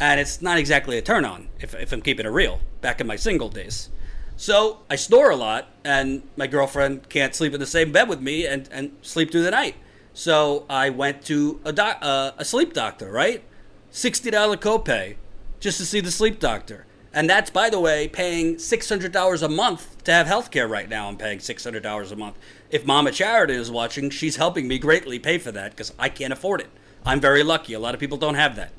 and 0.00 0.18
it's 0.18 0.42
not 0.42 0.58
exactly 0.58 0.98
a 0.98 1.02
turn 1.02 1.24
on 1.24 1.48
if 1.60 1.74
if 1.74 1.92
I'm 1.92 2.02
keeping 2.02 2.26
it 2.26 2.30
real. 2.30 2.60
Back 2.80 3.00
in 3.00 3.06
my 3.06 3.16
single 3.16 3.48
days. 3.48 3.88
So 4.36 4.80
I 4.90 4.96
snore 4.96 5.30
a 5.30 5.36
lot, 5.36 5.68
and 5.84 6.22
my 6.36 6.46
girlfriend 6.46 7.08
can't 7.08 7.34
sleep 7.34 7.54
in 7.54 7.60
the 7.60 7.66
same 7.66 7.92
bed 7.92 8.08
with 8.08 8.20
me 8.20 8.46
and, 8.46 8.68
and 8.72 8.96
sleep 9.02 9.30
through 9.30 9.44
the 9.44 9.50
night. 9.50 9.76
So 10.14 10.66
I 10.68 10.90
went 10.90 11.24
to 11.26 11.60
a, 11.64 11.72
doc, 11.72 11.98
uh, 12.02 12.32
a 12.36 12.44
sleep 12.44 12.72
doctor, 12.72 13.10
right? 13.10 13.44
$60 13.92 14.56
copay 14.56 15.16
just 15.60 15.78
to 15.78 15.86
see 15.86 16.00
the 16.00 16.10
sleep 16.10 16.40
doctor. 16.40 16.86
And 17.14 17.28
that's, 17.28 17.50
by 17.50 17.68
the 17.68 17.78
way, 17.78 18.08
paying 18.08 18.56
$600 18.56 19.42
a 19.42 19.48
month 19.48 20.02
to 20.04 20.12
have 20.12 20.26
health 20.26 20.50
care 20.50 20.66
right 20.66 20.88
now. 20.88 21.08
I'm 21.08 21.18
paying 21.18 21.38
$600 21.38 22.12
a 22.12 22.16
month. 22.16 22.38
If 22.70 22.86
Mama 22.86 23.12
Charity 23.12 23.54
is 23.54 23.70
watching, 23.70 24.08
she's 24.08 24.36
helping 24.36 24.66
me 24.66 24.78
greatly 24.78 25.18
pay 25.18 25.36
for 25.38 25.52
that 25.52 25.72
because 25.72 25.92
I 25.98 26.08
can't 26.08 26.32
afford 26.32 26.60
it. 26.60 26.70
I'm 27.04 27.20
very 27.20 27.42
lucky. 27.42 27.74
A 27.74 27.78
lot 27.78 27.94
of 27.94 28.00
people 28.00 28.16
don't 28.16 28.36
have 28.36 28.56
that 28.56 28.72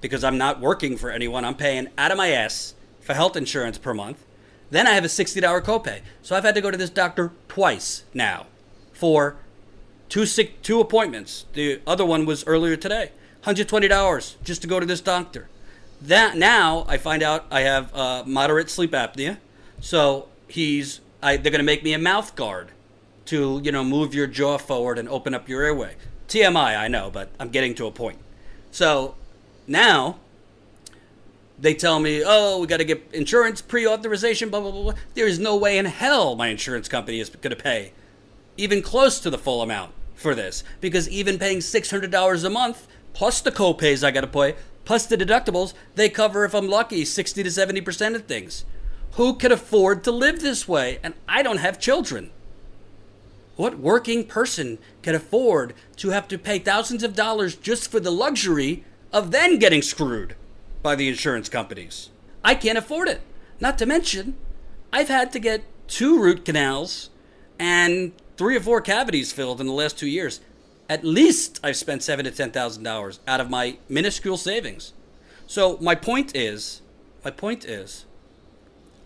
because 0.00 0.24
I'm 0.24 0.38
not 0.38 0.60
working 0.60 0.96
for 0.96 1.10
anyone. 1.10 1.44
I'm 1.44 1.54
paying 1.54 1.88
out 1.96 2.10
of 2.10 2.16
my 2.16 2.30
ass 2.30 2.74
for 3.00 3.14
health 3.14 3.36
insurance 3.36 3.78
per 3.78 3.94
month. 3.94 4.24
Then 4.70 4.86
I 4.86 4.92
have 4.92 5.04
a 5.04 5.08
$60 5.08 5.40
copay. 5.62 6.00
So 6.20 6.36
I've 6.36 6.44
had 6.44 6.54
to 6.56 6.60
go 6.60 6.70
to 6.70 6.76
this 6.76 6.90
doctor 6.90 7.32
twice 7.46 8.04
now 8.12 8.46
for 8.92 9.36
two 10.08 10.26
sick, 10.26 10.62
two 10.62 10.80
appointments. 10.80 11.46
The 11.52 11.80
other 11.86 12.04
one 12.04 12.26
was 12.26 12.44
earlier 12.46 12.76
today. 12.76 13.12
$120 13.44 14.34
just 14.42 14.62
to 14.62 14.68
go 14.68 14.80
to 14.80 14.86
this 14.86 15.00
doctor. 15.00 15.48
That 16.00 16.36
now 16.36 16.84
I 16.88 16.96
find 16.96 17.22
out 17.22 17.46
I 17.50 17.60
have 17.60 17.94
uh, 17.94 18.22
moderate 18.26 18.70
sleep 18.70 18.92
apnea. 18.92 19.38
So 19.80 20.28
he's 20.46 21.00
I, 21.22 21.36
they're 21.36 21.50
going 21.50 21.60
to 21.60 21.64
make 21.64 21.82
me 21.82 21.92
a 21.92 21.98
mouth 21.98 22.36
guard 22.36 22.68
to, 23.26 23.60
you 23.62 23.72
know, 23.72 23.84
move 23.84 24.14
your 24.14 24.26
jaw 24.26 24.56
forward 24.58 24.98
and 24.98 25.08
open 25.08 25.34
up 25.34 25.48
your 25.48 25.62
airway. 25.62 25.96
TMI, 26.28 26.78
I 26.78 26.88
know, 26.88 27.10
but 27.10 27.30
I'm 27.38 27.48
getting 27.48 27.74
to 27.76 27.86
a 27.86 27.90
point. 27.90 28.18
So 28.70 29.16
now 29.66 30.18
they 31.58 31.74
tell 31.74 31.98
me, 31.98 32.22
oh, 32.24 32.60
we 32.60 32.66
got 32.66 32.76
to 32.76 32.84
get 32.84 33.02
insurance 33.12 33.60
pre 33.60 33.86
authorization, 33.86 34.48
blah, 34.48 34.60
blah, 34.60 34.70
blah, 34.70 34.82
blah. 34.82 34.94
There 35.14 35.26
is 35.26 35.38
no 35.38 35.56
way 35.56 35.78
in 35.78 35.86
hell 35.86 36.36
my 36.36 36.48
insurance 36.48 36.88
company 36.88 37.20
is 37.20 37.28
going 37.28 37.54
to 37.54 37.62
pay 37.62 37.92
even 38.56 38.82
close 38.82 39.20
to 39.20 39.30
the 39.30 39.38
full 39.38 39.62
amount 39.62 39.92
for 40.14 40.34
this 40.34 40.64
because 40.80 41.08
even 41.08 41.38
paying 41.38 41.58
$600 41.58 42.44
a 42.44 42.50
month 42.50 42.88
plus 43.12 43.40
the 43.40 43.52
copays 43.52 44.04
I 44.04 44.10
got 44.10 44.20
to 44.22 44.26
pay 44.26 44.56
plus 44.88 45.04
the 45.04 45.18
deductibles, 45.18 45.74
they 45.96 46.08
cover, 46.08 46.46
if 46.46 46.54
I'm 46.54 46.66
lucky, 46.66 47.04
60 47.04 47.42
to 47.42 47.50
70% 47.50 48.14
of 48.14 48.24
things. 48.24 48.64
Who 49.12 49.34
can 49.34 49.52
afford 49.52 50.02
to 50.04 50.10
live 50.10 50.40
this 50.40 50.66
way? 50.66 50.98
And 51.02 51.12
I 51.28 51.42
don't 51.42 51.58
have 51.58 51.78
children. 51.78 52.30
What 53.56 53.78
working 53.78 54.24
person 54.24 54.78
can 55.02 55.14
afford 55.14 55.74
to 55.96 56.08
have 56.08 56.26
to 56.28 56.38
pay 56.38 56.58
thousands 56.58 57.02
of 57.02 57.14
dollars 57.14 57.54
just 57.54 57.90
for 57.90 58.00
the 58.00 58.10
luxury 58.10 58.82
of 59.12 59.30
then 59.30 59.58
getting 59.58 59.82
screwed? 59.82 60.36
by 60.82 60.94
the 60.94 61.08
insurance 61.08 61.50
companies. 61.50 62.08
I 62.42 62.54
can't 62.54 62.78
afford 62.78 63.08
it. 63.08 63.20
Not 63.60 63.76
to 63.78 63.84
mention, 63.84 64.36
I've 64.90 65.08
had 65.08 65.32
to 65.32 65.38
get 65.38 65.64
two 65.86 66.18
root 66.18 66.46
canals 66.46 67.10
and 67.58 68.12
three 68.38 68.56
or 68.56 68.60
four 68.60 68.80
cavities 68.80 69.32
filled 69.32 69.60
in 69.60 69.66
the 69.66 69.72
last 69.74 69.98
two 69.98 70.06
years. 70.06 70.40
At 70.88 71.04
least 71.04 71.60
I've 71.62 71.76
spent 71.76 72.02
seven 72.02 72.24
to 72.24 72.30
ten 72.30 72.50
thousand 72.50 72.82
dollars 72.82 73.20
out 73.26 73.40
of 73.40 73.50
my 73.50 73.78
minuscule 73.88 74.36
savings. 74.36 74.94
So 75.46 75.78
my 75.80 75.94
point 75.94 76.34
is, 76.34 76.82
my 77.24 77.30
point 77.30 77.64
is, 77.64 78.04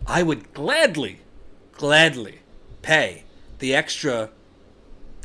I 0.05 0.23
would 0.23 0.53
gladly, 0.53 1.19
gladly 1.73 2.39
pay 2.81 3.23
the 3.59 3.75
extra 3.75 4.29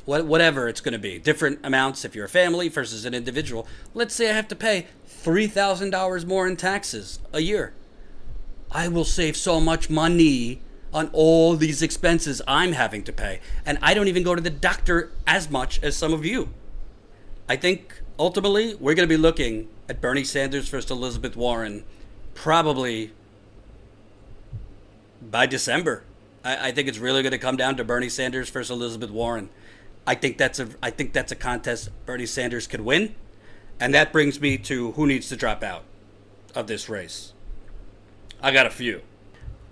whatever 0.05 0.69
it's 0.69 0.81
going 0.81 0.93
to 0.93 0.99
be, 0.99 1.19
different 1.19 1.59
amounts 1.63 2.03
if 2.03 2.15
you're 2.15 2.25
a 2.25 2.31
family 2.31 2.69
versus 2.69 3.05
an 3.05 3.13
individual. 3.13 3.69
Let's 3.93 4.15
say 4.15 4.31
I 4.31 4.33
have 4.33 4.49
to 4.49 4.57
pay 4.57 4.87
$3,000 5.07 6.27
more 6.27 6.49
in 6.49 6.57
taxes 6.57 7.19
a 7.31 7.41
year. 7.41 7.75
I 8.71 8.89
will 8.89 9.05
save 9.05 9.37
so 9.37 9.61
much 9.61 9.91
money 9.91 10.63
on 10.93 11.11
all 11.13 11.57
these 11.57 11.83
expenses 11.83 12.41
I'm 12.47 12.73
having 12.73 13.03
to 13.05 13.13
pay. 13.13 13.41
And 13.67 13.79
I 13.83 13.95
don't 13.95 14.09
even 14.09 14.23
go 14.23 14.35
to 14.35 14.41
the 14.41 14.51
doctor 14.51 15.13
as 15.27 15.51
much 15.51 15.83
as 15.83 15.97
some 15.97 16.13
of 16.13 16.25
you. 16.25 16.49
I 17.49 17.57
think 17.57 18.03
ultimately 18.19 18.75
we're 18.75 18.95
going 18.95 19.09
to 19.09 19.13
be 19.13 19.21
looking 19.21 19.69
at 19.89 20.01
Bernie 20.01 20.25
Sanders 20.25 20.69
versus 20.69 20.91
Elizabeth 20.91 21.37
Warren 21.37 21.85
probably 22.35 23.13
by 25.23 25.47
December. 25.47 26.03
I, 26.45 26.69
I 26.69 26.73
think 26.73 26.89
it's 26.89 26.99
really 26.99 27.23
going 27.23 27.33
to 27.33 27.39
come 27.39 27.57
down 27.57 27.77
to 27.77 27.85
Bernie 27.85 28.09
Sanders 28.09 28.51
versus 28.51 28.71
Elizabeth 28.71 29.11
Warren. 29.11 29.51
I 30.07 30.15
think 30.15 30.39
that's 30.39 30.59
a 30.59 30.69
I 30.83 30.91
think 30.91 31.13
that's 31.13 31.33
a 31.33 31.37
contest 31.37 31.91
Bernie 32.07 32.27
Sanders 32.27 32.67
could 32.67 32.81
win. 32.81 33.15
And 33.81 33.95
that 33.95 34.13
brings 34.13 34.41
me 34.41 34.59
to 34.59 34.93
who 34.93 35.07
needs 35.07 35.29
to 35.29 35.37
drop 35.37 35.63
out 35.63 35.85
of 36.55 36.67
this 36.67 36.89
race. 36.89 37.33
I 38.43 38.51
got 38.51 38.67
a 38.67 38.71
few. 38.71 39.03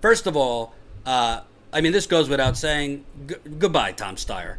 First 0.00 0.26
of 0.26 0.36
all, 0.36 0.74
uh, 1.06 1.40
I 1.72 1.80
mean, 1.80 1.92
this 1.92 2.06
goes 2.06 2.28
without 2.28 2.56
saying. 2.56 3.04
G- 3.26 3.36
goodbye, 3.58 3.92
Tom 3.92 4.16
Steyer. 4.16 4.56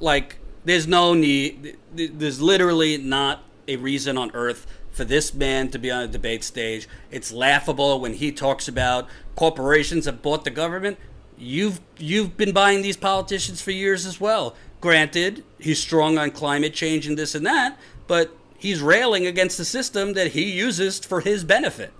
Like, 0.00 0.38
there's 0.64 0.86
no 0.86 1.14
need. 1.14 1.76
There's 1.94 2.40
literally 2.40 2.98
not 2.98 3.44
a 3.68 3.76
reason 3.76 4.16
on 4.16 4.30
earth 4.32 4.66
for 4.90 5.04
this 5.04 5.34
man 5.34 5.70
to 5.70 5.78
be 5.78 5.90
on 5.90 6.02
a 6.02 6.08
debate 6.08 6.42
stage. 6.42 6.88
It's 7.10 7.30
laughable 7.30 8.00
when 8.00 8.14
he 8.14 8.32
talks 8.32 8.66
about 8.66 9.06
corporations 9.36 10.06
have 10.06 10.22
bought 10.22 10.44
the 10.44 10.50
government. 10.50 10.98
You've 11.36 11.80
you've 11.98 12.36
been 12.36 12.52
buying 12.52 12.80
these 12.82 12.96
politicians 12.96 13.60
for 13.60 13.72
years 13.72 14.06
as 14.06 14.20
well. 14.20 14.54
Granted, 14.80 15.44
he's 15.58 15.78
strong 15.78 16.16
on 16.16 16.30
climate 16.30 16.72
change 16.72 17.06
and 17.06 17.18
this 17.18 17.34
and 17.34 17.44
that, 17.44 17.78
but 18.06 18.34
he's 18.58 18.80
railing 18.80 19.26
against 19.26 19.58
the 19.58 19.64
system 19.64 20.14
that 20.14 20.28
he 20.28 20.50
uses 20.50 20.98
for 20.98 21.20
his 21.20 21.44
benefit. 21.44 21.92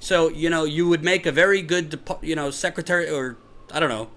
So, 0.00 0.28
you 0.28 0.48
know, 0.48 0.64
you 0.64 0.88
would 0.88 1.04
make 1.04 1.26
a 1.26 1.32
very 1.32 1.62
good, 1.62 2.00
you 2.22 2.34
know, 2.34 2.50
secretary 2.50 3.08
or, 3.08 3.36
I 3.70 3.78
don't 3.78 3.90
know, 3.90 4.08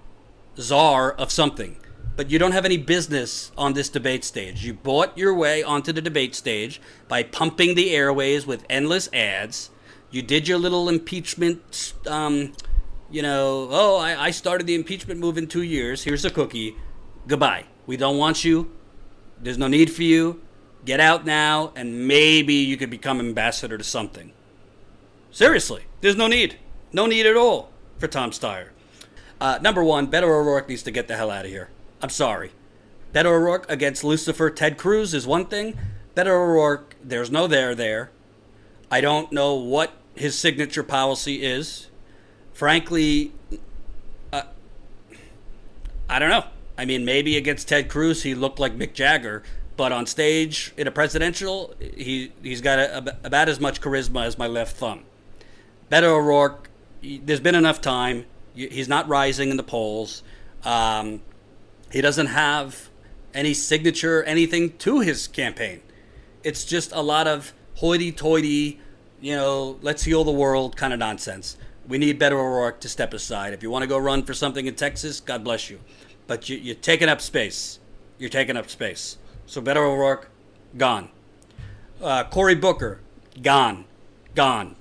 czar 0.58 1.12
of 1.12 1.30
something. 1.30 1.76
But 2.16 2.30
you 2.30 2.38
don't 2.38 2.52
have 2.52 2.64
any 2.64 2.76
business 2.76 3.52
on 3.58 3.74
this 3.74 3.88
debate 3.88 4.24
stage. 4.24 4.64
You 4.64 4.72
bought 4.72 5.16
your 5.18 5.34
way 5.34 5.62
onto 5.62 5.92
the 5.92 6.00
debate 6.00 6.34
stage 6.34 6.80
by 7.06 7.22
pumping 7.22 7.74
the 7.74 7.90
airways 7.90 8.46
with 8.46 8.64
endless 8.70 9.08
ads. 9.12 9.70
You 10.10 10.22
did 10.22 10.48
your 10.48 10.58
little 10.58 10.88
impeachment, 10.88 11.92
um, 12.06 12.52
you 13.10 13.20
know, 13.20 13.68
oh, 13.70 13.98
I, 13.98 14.26
I 14.26 14.30
started 14.30 14.66
the 14.66 14.76
impeachment 14.76 15.20
move 15.20 15.36
in 15.36 15.48
two 15.48 15.62
years. 15.62 16.04
Here's 16.04 16.24
a 16.24 16.30
cookie. 16.30 16.76
Goodbye. 17.26 17.64
We 17.86 17.96
don't 17.96 18.16
want 18.16 18.44
you. 18.44 18.70
There's 19.40 19.58
no 19.58 19.66
need 19.66 19.90
for 19.90 20.02
you. 20.02 20.40
Get 20.84 21.00
out 21.00 21.26
now, 21.26 21.72
and 21.74 22.06
maybe 22.06 22.54
you 22.54 22.76
could 22.76 22.90
become 22.90 23.18
ambassador 23.18 23.76
to 23.76 23.84
something. 23.84 24.32
Seriously, 25.34 25.82
there's 26.00 26.14
no 26.14 26.28
need. 26.28 26.60
No 26.92 27.06
need 27.06 27.26
at 27.26 27.36
all 27.36 27.72
for 27.98 28.06
Tom 28.06 28.30
Steyer. 28.30 28.68
Uh, 29.40 29.58
number 29.60 29.82
one, 29.82 30.06
Beto 30.06 30.28
O'Rourke 30.28 30.68
needs 30.68 30.84
to 30.84 30.92
get 30.92 31.08
the 31.08 31.16
hell 31.16 31.28
out 31.28 31.44
of 31.44 31.50
here. 31.50 31.70
I'm 32.00 32.08
sorry. 32.08 32.52
Beto 33.12 33.26
O'Rourke 33.26 33.68
against 33.68 34.04
Lucifer 34.04 34.48
Ted 34.48 34.78
Cruz 34.78 35.12
is 35.12 35.26
one 35.26 35.46
thing. 35.46 35.76
Beto 36.14 36.28
O'Rourke, 36.28 36.94
there's 37.02 37.32
no 37.32 37.48
there 37.48 37.74
there. 37.74 38.12
I 38.92 39.00
don't 39.00 39.32
know 39.32 39.54
what 39.54 39.94
his 40.14 40.38
signature 40.38 40.84
policy 40.84 41.42
is. 41.42 41.88
Frankly, 42.52 43.32
uh, 44.32 44.44
I 46.08 46.20
don't 46.20 46.30
know. 46.30 46.44
I 46.78 46.84
mean, 46.84 47.04
maybe 47.04 47.36
against 47.36 47.66
Ted 47.66 47.88
Cruz, 47.88 48.22
he 48.22 48.36
looked 48.36 48.60
like 48.60 48.76
Mick 48.76 48.94
Jagger, 48.94 49.42
but 49.76 49.90
on 49.90 50.06
stage 50.06 50.72
in 50.76 50.86
a 50.86 50.92
presidential, 50.92 51.74
he 51.80 52.30
he's 52.40 52.60
got 52.60 52.78
a, 52.78 52.98
a, 52.98 53.18
about 53.24 53.48
as 53.48 53.58
much 53.58 53.80
charisma 53.80 54.26
as 54.26 54.38
my 54.38 54.46
left 54.46 54.76
thumb. 54.76 55.02
Beto 55.90 56.04
O'Rourke, 56.04 56.70
there's 57.02 57.40
been 57.40 57.54
enough 57.54 57.80
time. 57.80 58.26
He's 58.54 58.88
not 58.88 59.08
rising 59.08 59.50
in 59.50 59.56
the 59.56 59.62
polls. 59.62 60.22
Um, 60.64 61.22
he 61.90 62.00
doesn't 62.00 62.28
have 62.28 62.88
any 63.34 63.52
signature, 63.54 64.22
anything 64.22 64.76
to 64.78 65.00
his 65.00 65.26
campaign. 65.28 65.80
It's 66.42 66.64
just 66.64 66.92
a 66.92 67.02
lot 67.02 67.26
of 67.26 67.52
hoity-toity, 67.74 68.80
you 69.20 69.34
know, 69.36 69.78
let's 69.82 70.04
heal 70.04 70.24
the 70.24 70.32
world 70.32 70.76
kind 70.76 70.92
of 70.92 70.98
nonsense. 70.98 71.56
We 71.86 71.98
need 71.98 72.18
Beto 72.18 72.32
O'Rourke 72.32 72.80
to 72.80 72.88
step 72.88 73.12
aside. 73.12 73.52
If 73.52 73.62
you 73.62 73.70
want 73.70 73.82
to 73.82 73.88
go 73.88 73.98
run 73.98 74.22
for 74.22 74.34
something 74.34 74.66
in 74.66 74.74
Texas, 74.74 75.20
God 75.20 75.44
bless 75.44 75.68
you. 75.68 75.80
But 76.26 76.48
you, 76.48 76.56
you're 76.56 76.74
taking 76.76 77.08
up 77.08 77.20
space. 77.20 77.78
You're 78.18 78.30
taking 78.30 78.56
up 78.56 78.70
space. 78.70 79.18
So 79.46 79.60
Beto 79.60 79.76
O'Rourke, 79.76 80.30
gone. 80.78 81.10
Uh, 82.00 82.24
Cory 82.24 82.54
Booker, 82.54 83.00
gone. 83.42 83.84
Gone. 84.34 84.76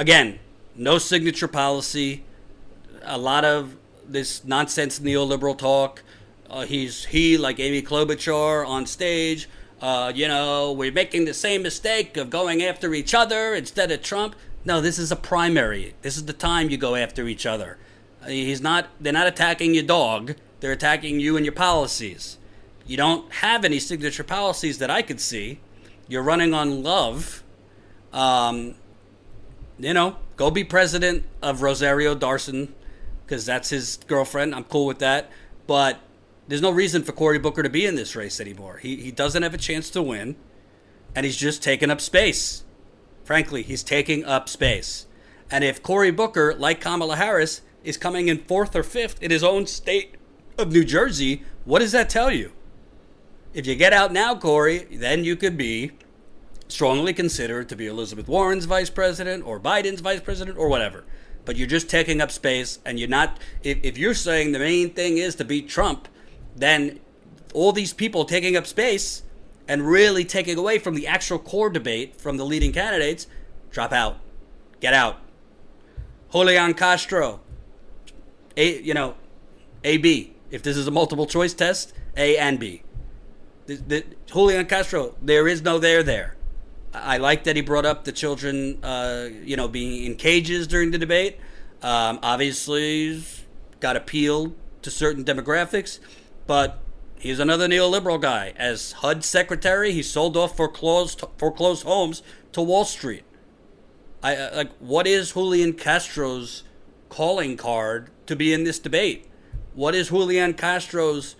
Again, 0.00 0.38
no 0.74 0.96
signature 0.96 1.46
policy. 1.46 2.24
A 3.02 3.18
lot 3.18 3.44
of 3.44 3.76
this 4.08 4.42
nonsense 4.46 4.98
neoliberal 4.98 5.58
talk. 5.58 6.02
Uh, 6.48 6.62
he's 6.62 7.04
he 7.04 7.36
like 7.36 7.60
Amy 7.60 7.82
Klobuchar 7.82 8.66
on 8.66 8.86
stage. 8.86 9.46
Uh, 9.78 10.10
you 10.14 10.26
know, 10.26 10.72
we're 10.72 10.90
making 10.90 11.26
the 11.26 11.34
same 11.34 11.62
mistake 11.62 12.16
of 12.16 12.30
going 12.30 12.62
after 12.62 12.94
each 12.94 13.12
other 13.12 13.54
instead 13.54 13.92
of 13.92 14.00
Trump. 14.00 14.34
No, 14.64 14.80
this 14.80 14.98
is 14.98 15.12
a 15.12 15.16
primary. 15.16 15.94
This 16.00 16.16
is 16.16 16.24
the 16.24 16.32
time 16.32 16.70
you 16.70 16.78
go 16.78 16.94
after 16.94 17.28
each 17.28 17.44
other. 17.44 17.76
Uh, 18.22 18.28
He's 18.28 18.62
not. 18.62 18.88
They're 18.98 19.12
not 19.12 19.26
attacking 19.26 19.74
your 19.74 19.84
dog. 19.84 20.34
They're 20.60 20.72
attacking 20.72 21.20
you 21.20 21.36
and 21.36 21.44
your 21.44 21.54
policies. 21.54 22.38
You 22.86 22.96
don't 22.96 23.30
have 23.34 23.66
any 23.66 23.78
signature 23.78 24.24
policies 24.24 24.78
that 24.78 24.88
I 24.88 25.02
could 25.02 25.20
see. 25.20 25.60
You're 26.08 26.22
running 26.22 26.54
on 26.54 26.82
love. 26.82 27.42
Um, 28.14 28.76
you 29.80 29.94
know, 29.94 30.16
go 30.36 30.50
be 30.50 30.64
president 30.64 31.24
of 31.42 31.62
Rosario 31.62 32.14
Dawson 32.14 32.74
because 33.24 33.46
that's 33.46 33.70
his 33.70 33.98
girlfriend. 34.06 34.54
I'm 34.54 34.64
cool 34.64 34.86
with 34.86 34.98
that. 34.98 35.30
But 35.66 36.00
there's 36.48 36.62
no 36.62 36.70
reason 36.70 37.04
for 37.04 37.12
Cory 37.12 37.38
Booker 37.38 37.62
to 37.62 37.70
be 37.70 37.86
in 37.86 37.94
this 37.94 38.16
race 38.16 38.40
anymore. 38.40 38.78
He, 38.78 38.96
he 38.96 39.12
doesn't 39.12 39.42
have 39.42 39.54
a 39.54 39.58
chance 39.58 39.88
to 39.90 40.02
win, 40.02 40.34
and 41.14 41.24
he's 41.24 41.36
just 41.36 41.62
taking 41.62 41.90
up 41.90 42.00
space. 42.00 42.64
Frankly, 43.24 43.62
he's 43.62 43.84
taking 43.84 44.24
up 44.24 44.48
space. 44.48 45.06
And 45.48 45.62
if 45.62 45.82
Cory 45.82 46.10
Booker, 46.10 46.54
like 46.54 46.80
Kamala 46.80 47.16
Harris, 47.16 47.62
is 47.84 47.96
coming 47.96 48.28
in 48.28 48.38
fourth 48.38 48.74
or 48.74 48.82
fifth 48.82 49.22
in 49.22 49.30
his 49.30 49.44
own 49.44 49.66
state 49.66 50.16
of 50.58 50.72
New 50.72 50.84
Jersey, 50.84 51.44
what 51.64 51.78
does 51.78 51.92
that 51.92 52.10
tell 52.10 52.32
you? 52.32 52.52
If 53.54 53.66
you 53.66 53.76
get 53.76 53.92
out 53.92 54.12
now, 54.12 54.34
Cory, 54.34 54.88
then 54.90 55.24
you 55.24 55.36
could 55.36 55.56
be 55.56 55.92
strongly 56.72 57.12
considered 57.12 57.68
to 57.68 57.76
be 57.76 57.86
Elizabeth 57.86 58.28
Warren's 58.28 58.64
vice 58.64 58.90
president 58.90 59.44
or 59.46 59.60
Biden's 59.60 60.00
vice 60.00 60.20
president 60.20 60.58
or 60.58 60.68
whatever. 60.68 61.04
But 61.44 61.56
you're 61.56 61.66
just 61.66 61.88
taking 61.88 62.20
up 62.20 62.30
space, 62.30 62.78
and 62.84 62.98
you're 62.98 63.08
not. 63.08 63.38
If, 63.62 63.78
if 63.82 63.98
you're 63.98 64.14
saying 64.14 64.52
the 64.52 64.58
main 64.58 64.90
thing 64.90 65.18
is 65.18 65.34
to 65.36 65.44
beat 65.44 65.68
Trump, 65.68 66.06
then 66.54 67.00
all 67.54 67.72
these 67.72 67.92
people 67.92 68.24
taking 68.24 68.56
up 68.56 68.66
space 68.66 69.22
and 69.66 69.86
really 69.86 70.24
taking 70.24 70.58
away 70.58 70.78
from 70.78 70.94
the 70.94 71.06
actual 71.06 71.38
core 71.38 71.70
debate 71.70 72.20
from 72.20 72.36
the 72.36 72.44
leading 72.44 72.72
candidates, 72.72 73.26
drop 73.70 73.92
out, 73.92 74.18
get 74.80 74.92
out. 74.92 75.20
Julian 76.32 76.74
Castro, 76.74 77.40
a 78.56 78.80
you 78.80 78.94
know, 78.94 79.14
A 79.84 79.96
B. 79.96 80.34
If 80.50 80.62
this 80.62 80.76
is 80.76 80.86
a 80.86 80.90
multiple 80.90 81.26
choice 81.26 81.54
test, 81.54 81.92
A 82.16 82.36
and 82.36 82.58
B. 82.58 82.82
The, 83.66 83.76
the, 83.76 84.04
Julian 84.26 84.66
Castro, 84.66 85.14
there 85.22 85.46
is 85.46 85.62
no 85.62 85.78
there 85.78 86.02
there. 86.02 86.36
I 86.92 87.18
like 87.18 87.44
that 87.44 87.56
he 87.56 87.62
brought 87.62 87.86
up 87.86 88.04
the 88.04 88.12
children, 88.12 88.82
uh, 88.82 89.28
you 89.44 89.56
know, 89.56 89.68
being 89.68 90.04
in 90.04 90.16
cages 90.16 90.66
during 90.66 90.90
the 90.90 90.98
debate. 90.98 91.38
Um, 91.82 92.18
obviously, 92.22 93.08
he's 93.08 93.44
got 93.78 93.96
appeal 93.96 94.54
to 94.82 94.90
certain 94.90 95.24
demographics, 95.24 95.98
but 96.46 96.80
he's 97.18 97.38
another 97.38 97.68
neoliberal 97.68 98.20
guy. 98.20 98.54
As 98.56 98.92
HUD 98.92 99.24
secretary, 99.24 99.92
he 99.92 100.02
sold 100.02 100.36
off 100.36 100.56
foreclosed 100.56 101.22
foreclosed 101.38 101.84
homes 101.84 102.22
to 102.52 102.60
Wall 102.60 102.84
Street. 102.84 103.24
I 104.22 104.36
uh, 104.36 104.56
like 104.56 104.72
what 104.78 105.06
is 105.06 105.32
Julian 105.32 105.74
Castro's 105.74 106.64
calling 107.08 107.56
card 107.56 108.10
to 108.26 108.36
be 108.36 108.52
in 108.52 108.64
this 108.64 108.78
debate? 108.78 109.26
What 109.74 109.94
is 109.94 110.08
Julian 110.08 110.54
Castro's 110.54 111.36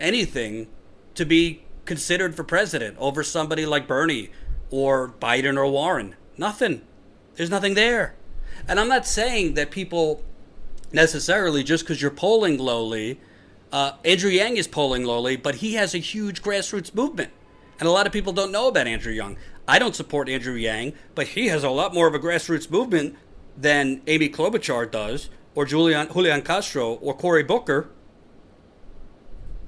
anything 0.00 0.68
to 1.14 1.26
be 1.26 1.64
considered 1.84 2.34
for 2.34 2.44
president 2.44 2.96
over 2.98 3.22
somebody 3.22 3.66
like 3.66 3.86
Bernie 3.86 4.30
or 4.72 5.14
Biden 5.20 5.56
or 5.56 5.68
Warren? 5.68 6.16
Nothing. 6.36 6.82
There's 7.36 7.50
nothing 7.50 7.74
there. 7.74 8.16
And 8.66 8.80
I'm 8.80 8.88
not 8.88 9.06
saying 9.06 9.54
that 9.54 9.70
people 9.70 10.24
necessarily 10.92 11.62
just 11.62 11.84
because 11.84 12.02
you're 12.02 12.10
polling 12.10 12.58
lowly. 12.58 13.20
Uh, 13.70 13.92
Andrew 14.04 14.30
Yang 14.30 14.56
is 14.56 14.66
polling 14.66 15.04
lowly, 15.04 15.36
but 15.36 15.56
he 15.56 15.74
has 15.74 15.94
a 15.94 15.98
huge 15.98 16.42
grassroots 16.42 16.94
movement. 16.94 17.30
And 17.78 17.88
a 17.88 17.92
lot 17.92 18.06
of 18.06 18.12
people 18.12 18.32
don't 18.32 18.52
know 18.52 18.68
about 18.68 18.86
Andrew 18.86 19.12
Yang. 19.12 19.36
I 19.66 19.78
don't 19.78 19.94
support 19.94 20.28
Andrew 20.28 20.54
Yang, 20.54 20.94
but 21.14 21.28
he 21.28 21.48
has 21.48 21.64
a 21.64 21.70
lot 21.70 21.94
more 21.94 22.06
of 22.06 22.14
a 22.14 22.18
grassroots 22.18 22.70
movement 22.70 23.16
than 23.56 24.02
Amy 24.06 24.28
Klobuchar 24.28 24.90
does, 24.90 25.30
or 25.54 25.64
Julian, 25.64 26.08
Julian 26.12 26.42
Castro, 26.42 26.94
or 26.94 27.14
Cory 27.14 27.42
Booker. 27.42 27.90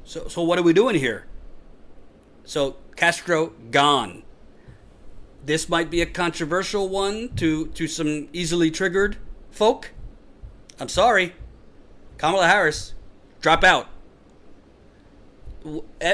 So, 0.04 0.28
so 0.28 0.42
what 0.42 0.58
are 0.58 0.62
we 0.62 0.72
doing 0.72 0.96
here? 0.96 1.26
So 2.44 2.76
Castro 2.96 3.52
gone. 3.70 4.23
This 5.44 5.68
might 5.68 5.90
be 5.90 6.00
a 6.00 6.06
controversial 6.06 6.88
one 6.88 7.34
to 7.36 7.66
to 7.66 7.86
some 7.86 8.28
easily 8.32 8.70
triggered 8.70 9.16
folk. 9.50 9.92
I'm 10.80 10.88
sorry. 10.88 11.34
Kamala 12.16 12.48
Harris, 12.48 12.94
drop 13.40 13.64
out. 13.64 13.88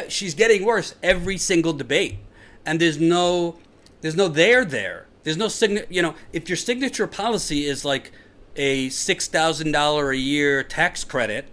She's 0.09 0.35
getting 0.35 0.64
worse 0.64 0.95
every 1.03 1.37
single 1.37 1.73
debate, 1.73 2.19
and 2.64 2.81
there's 2.81 3.01
no 3.01 3.59
there's 4.01 4.16
no 4.16 4.29
there 4.29 4.64
there. 4.64 5.07
There's 5.23 5.37
no 5.37 5.49
sign. 5.49 5.81
You 5.88 6.03
know, 6.03 6.14
if 6.33 6.49
your 6.49 6.57
signature 6.57 7.07
policy 7.07 7.66
is 7.66 7.85
like 7.85 8.12
a 8.57 8.88
six 8.88 9.29
thousand 9.29 9.73
dollar 9.73 10.11
a 10.11 10.16
year 10.16 10.62
tax 10.62 11.05
credit, 11.05 11.49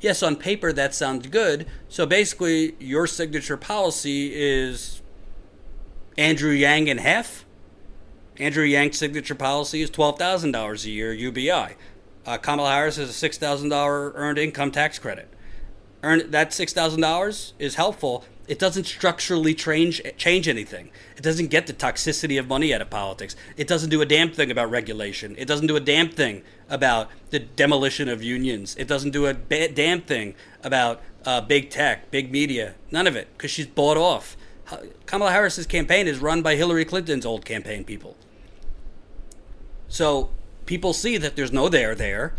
yes, 0.00 0.22
on 0.22 0.36
paper 0.36 0.72
that 0.72 0.94
sounds 0.94 1.26
good. 1.28 1.66
So 1.88 2.06
basically, 2.06 2.74
your 2.78 3.06
signature 3.06 3.56
policy 3.56 4.32
is 4.34 5.01
Andrew 6.18 6.52
Yang 6.52 6.88
in 6.88 6.98
half. 6.98 7.44
Andrew 8.38 8.64
Yang's 8.64 8.98
signature 8.98 9.34
policy 9.34 9.82
is 9.82 9.90
twelve 9.90 10.18
thousand 10.18 10.52
dollars 10.52 10.84
a 10.84 10.90
year 10.90 11.12
UBI. 11.12 11.76
Uh, 12.24 12.38
Kamala 12.38 12.70
Harris 12.70 12.96
has 12.96 13.08
a 13.08 13.12
six 13.12 13.38
thousand 13.38 13.68
dollar 13.68 14.12
earned 14.14 14.38
income 14.38 14.70
tax 14.70 14.98
credit. 14.98 15.28
Earn 16.02 16.30
that 16.30 16.52
six 16.52 16.72
thousand 16.72 17.00
dollars 17.00 17.54
is 17.58 17.74
helpful. 17.76 18.24
It 18.48 18.58
doesn't 18.58 18.84
structurally 18.84 19.54
change 19.54 20.02
change 20.16 20.48
anything. 20.48 20.90
It 21.16 21.22
doesn't 21.22 21.48
get 21.48 21.66
the 21.66 21.72
toxicity 21.72 22.38
of 22.38 22.48
money 22.48 22.74
out 22.74 22.80
of 22.82 22.90
politics. 22.90 23.36
It 23.56 23.68
doesn't 23.68 23.90
do 23.90 24.00
a 24.02 24.06
damn 24.06 24.32
thing 24.32 24.50
about 24.50 24.70
regulation. 24.70 25.34
It 25.38 25.46
doesn't 25.46 25.68
do 25.68 25.76
a 25.76 25.80
damn 25.80 26.08
thing 26.08 26.42
about 26.68 27.10
the 27.30 27.38
demolition 27.38 28.08
of 28.08 28.22
unions. 28.22 28.74
It 28.76 28.88
doesn't 28.88 29.10
do 29.10 29.26
a 29.26 29.34
ba- 29.34 29.68
damn 29.68 30.00
thing 30.00 30.34
about 30.62 31.00
uh, 31.24 31.40
big 31.40 31.70
tech, 31.70 32.10
big 32.10 32.32
media. 32.32 32.74
None 32.90 33.06
of 33.06 33.14
it, 33.14 33.28
because 33.36 33.50
she's 33.50 33.66
bought 33.66 33.96
off. 33.96 34.36
Uh, 34.72 34.78
Kamala 35.04 35.32
Harris's 35.32 35.66
campaign 35.66 36.08
is 36.08 36.18
run 36.18 36.40
by 36.40 36.56
Hillary 36.56 36.86
Clinton's 36.86 37.26
old 37.26 37.44
campaign 37.44 37.84
people. 37.84 38.16
So 39.86 40.30
people 40.64 40.94
see 40.94 41.18
that 41.18 41.36
there's 41.36 41.52
no 41.52 41.68
there 41.68 41.94
there. 41.94 42.34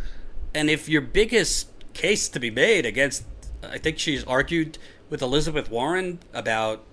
And 0.52 0.68
if 0.68 0.90
your 0.90 1.02
biggest 1.02 1.70
case 1.94 2.28
to 2.30 2.40
be 2.40 2.50
made 2.50 2.88
against, 2.88 3.24
I 3.62 3.78
think 3.78 4.00
she's 4.00 4.24
argued 4.24 4.80
with 5.12 5.22
Elizabeth 5.22 5.70
Warren 5.70 6.20
about 6.34 6.84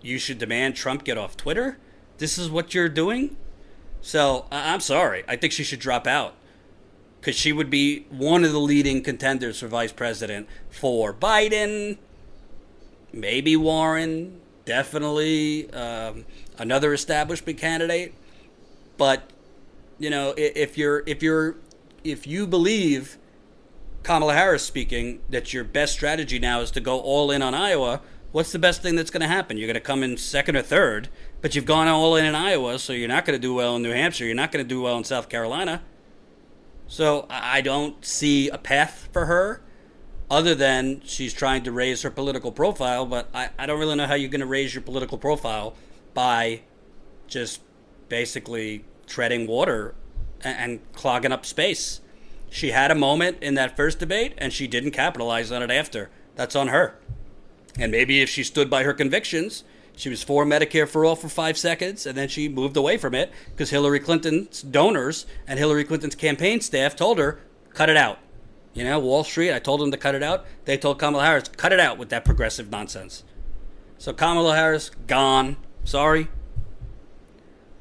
you 0.00 0.18
should 0.18 0.38
demand 0.38 0.74
Trump 0.74 1.04
get 1.04 1.18
off 1.18 1.36
Twitter. 1.36 1.76
This 2.16 2.38
is 2.38 2.48
what 2.48 2.72
you're 2.72 2.88
doing. 2.88 3.36
So 4.00 4.46
I'm 4.50 4.80
sorry. 4.80 5.22
I 5.28 5.36
think 5.36 5.52
she 5.52 5.64
should 5.64 5.80
drop 5.80 6.06
out 6.06 6.34
because 7.20 7.36
she 7.36 7.52
would 7.52 7.68
be 7.68 8.06
one 8.08 8.42
of 8.42 8.52
the 8.52 8.60
leading 8.60 9.02
contenders 9.02 9.60
for 9.60 9.68
vice 9.68 9.92
president 9.92 10.48
for 10.70 11.12
Biden, 11.12 11.98
maybe 13.14 13.56
Warren, 13.56 14.40
definitely 14.64 15.70
um, 15.72 16.24
another 16.58 16.92
establishment 16.92 17.58
candidate. 17.58 18.14
But 18.96 19.30
you 19.98 20.10
know, 20.10 20.34
if 20.36 20.76
you're 20.76 21.02
if 21.06 21.22
you're 21.22 21.56
if 22.02 22.26
you 22.26 22.46
believe 22.46 23.18
Kamala 24.02 24.34
Harris 24.34 24.64
speaking 24.64 25.20
that 25.30 25.52
your 25.52 25.64
best 25.64 25.92
strategy 25.92 26.38
now 26.38 26.60
is 26.60 26.70
to 26.72 26.80
go 26.80 27.00
all 27.00 27.30
in 27.30 27.42
on 27.42 27.54
Iowa, 27.54 28.00
what's 28.32 28.52
the 28.52 28.58
best 28.58 28.82
thing 28.82 28.96
that's 28.96 29.10
going 29.10 29.22
to 29.22 29.28
happen? 29.28 29.56
You're 29.56 29.66
going 29.66 29.74
to 29.74 29.80
come 29.80 30.02
in 30.02 30.16
second 30.16 30.56
or 30.56 30.62
third, 30.62 31.08
but 31.40 31.54
you've 31.54 31.64
gone 31.64 31.88
all 31.88 32.16
in 32.16 32.24
in 32.24 32.34
Iowa, 32.34 32.78
so 32.78 32.92
you're 32.92 33.08
not 33.08 33.24
going 33.24 33.38
to 33.38 33.42
do 33.42 33.54
well 33.54 33.76
in 33.76 33.82
New 33.82 33.92
Hampshire. 33.92 34.26
You're 34.26 34.34
not 34.34 34.52
going 34.52 34.64
to 34.64 34.68
do 34.68 34.82
well 34.82 34.98
in 34.98 35.04
South 35.04 35.28
Carolina. 35.28 35.82
So 36.86 37.26
I 37.30 37.58
I 37.58 37.60
don't 37.60 38.04
see 38.04 38.48
a 38.48 38.58
path 38.58 39.08
for 39.12 39.26
her 39.26 39.62
other 40.34 40.54
than 40.54 41.00
she's 41.04 41.32
trying 41.32 41.62
to 41.62 41.70
raise 41.70 42.02
her 42.02 42.10
political 42.10 42.50
profile, 42.50 43.06
but 43.06 43.28
I, 43.32 43.50
I 43.56 43.66
don't 43.66 43.78
really 43.78 43.94
know 43.94 44.06
how 44.06 44.14
you're 44.14 44.30
going 44.30 44.40
to 44.40 44.46
raise 44.46 44.74
your 44.74 44.82
political 44.82 45.16
profile 45.16 45.74
by 46.12 46.62
just 47.28 47.60
basically 48.08 48.84
treading 49.06 49.46
water 49.46 49.94
and, 50.42 50.58
and 50.58 50.92
clogging 50.92 51.30
up 51.30 51.46
space. 51.46 52.00
She 52.50 52.72
had 52.72 52.90
a 52.90 52.96
moment 52.96 53.42
in 53.42 53.54
that 53.54 53.76
first 53.76 54.00
debate 54.00 54.34
and 54.36 54.52
she 54.52 54.66
didn't 54.66 54.90
capitalize 54.90 55.52
on 55.52 55.62
it 55.62 55.70
after. 55.70 56.10
That's 56.34 56.56
on 56.56 56.68
her. 56.68 56.96
And 57.78 57.92
maybe 57.92 58.20
if 58.20 58.28
she 58.28 58.42
stood 58.42 58.68
by 58.68 58.82
her 58.82 58.92
convictions, 58.92 59.62
she 59.96 60.08
was 60.08 60.24
for 60.24 60.44
Medicare 60.44 60.88
for 60.88 61.04
all 61.04 61.14
for 61.14 61.28
five 61.28 61.56
seconds, 61.56 62.04
and 62.04 62.18
then 62.18 62.26
she 62.26 62.48
moved 62.48 62.76
away 62.76 62.96
from 62.96 63.14
it 63.14 63.30
because 63.50 63.70
Hillary 63.70 64.00
Clinton's 64.00 64.62
donors 64.62 65.26
and 65.46 65.60
Hillary 65.60 65.84
Clinton's 65.84 66.16
campaign 66.16 66.60
staff 66.60 66.96
told 66.96 67.18
her, 67.18 67.38
cut 67.72 67.88
it 67.88 67.96
out. 67.96 68.18
You 68.74 68.84
know, 68.84 68.98
Wall 68.98 69.22
Street, 69.22 69.52
I 69.52 69.60
told 69.60 69.80
them 69.80 69.92
to 69.92 69.96
cut 69.96 70.14
it 70.16 70.22
out. 70.22 70.44
They 70.64 70.76
told 70.76 70.98
Kamala 70.98 71.24
Harris, 71.24 71.48
cut 71.48 71.72
it 71.72 71.78
out 71.80 71.96
with 71.96 72.08
that 72.08 72.24
progressive 72.24 72.70
nonsense. 72.70 73.22
So 73.98 74.12
Kamala 74.12 74.56
Harris, 74.56 74.90
gone. 75.06 75.56
Sorry. 75.84 76.28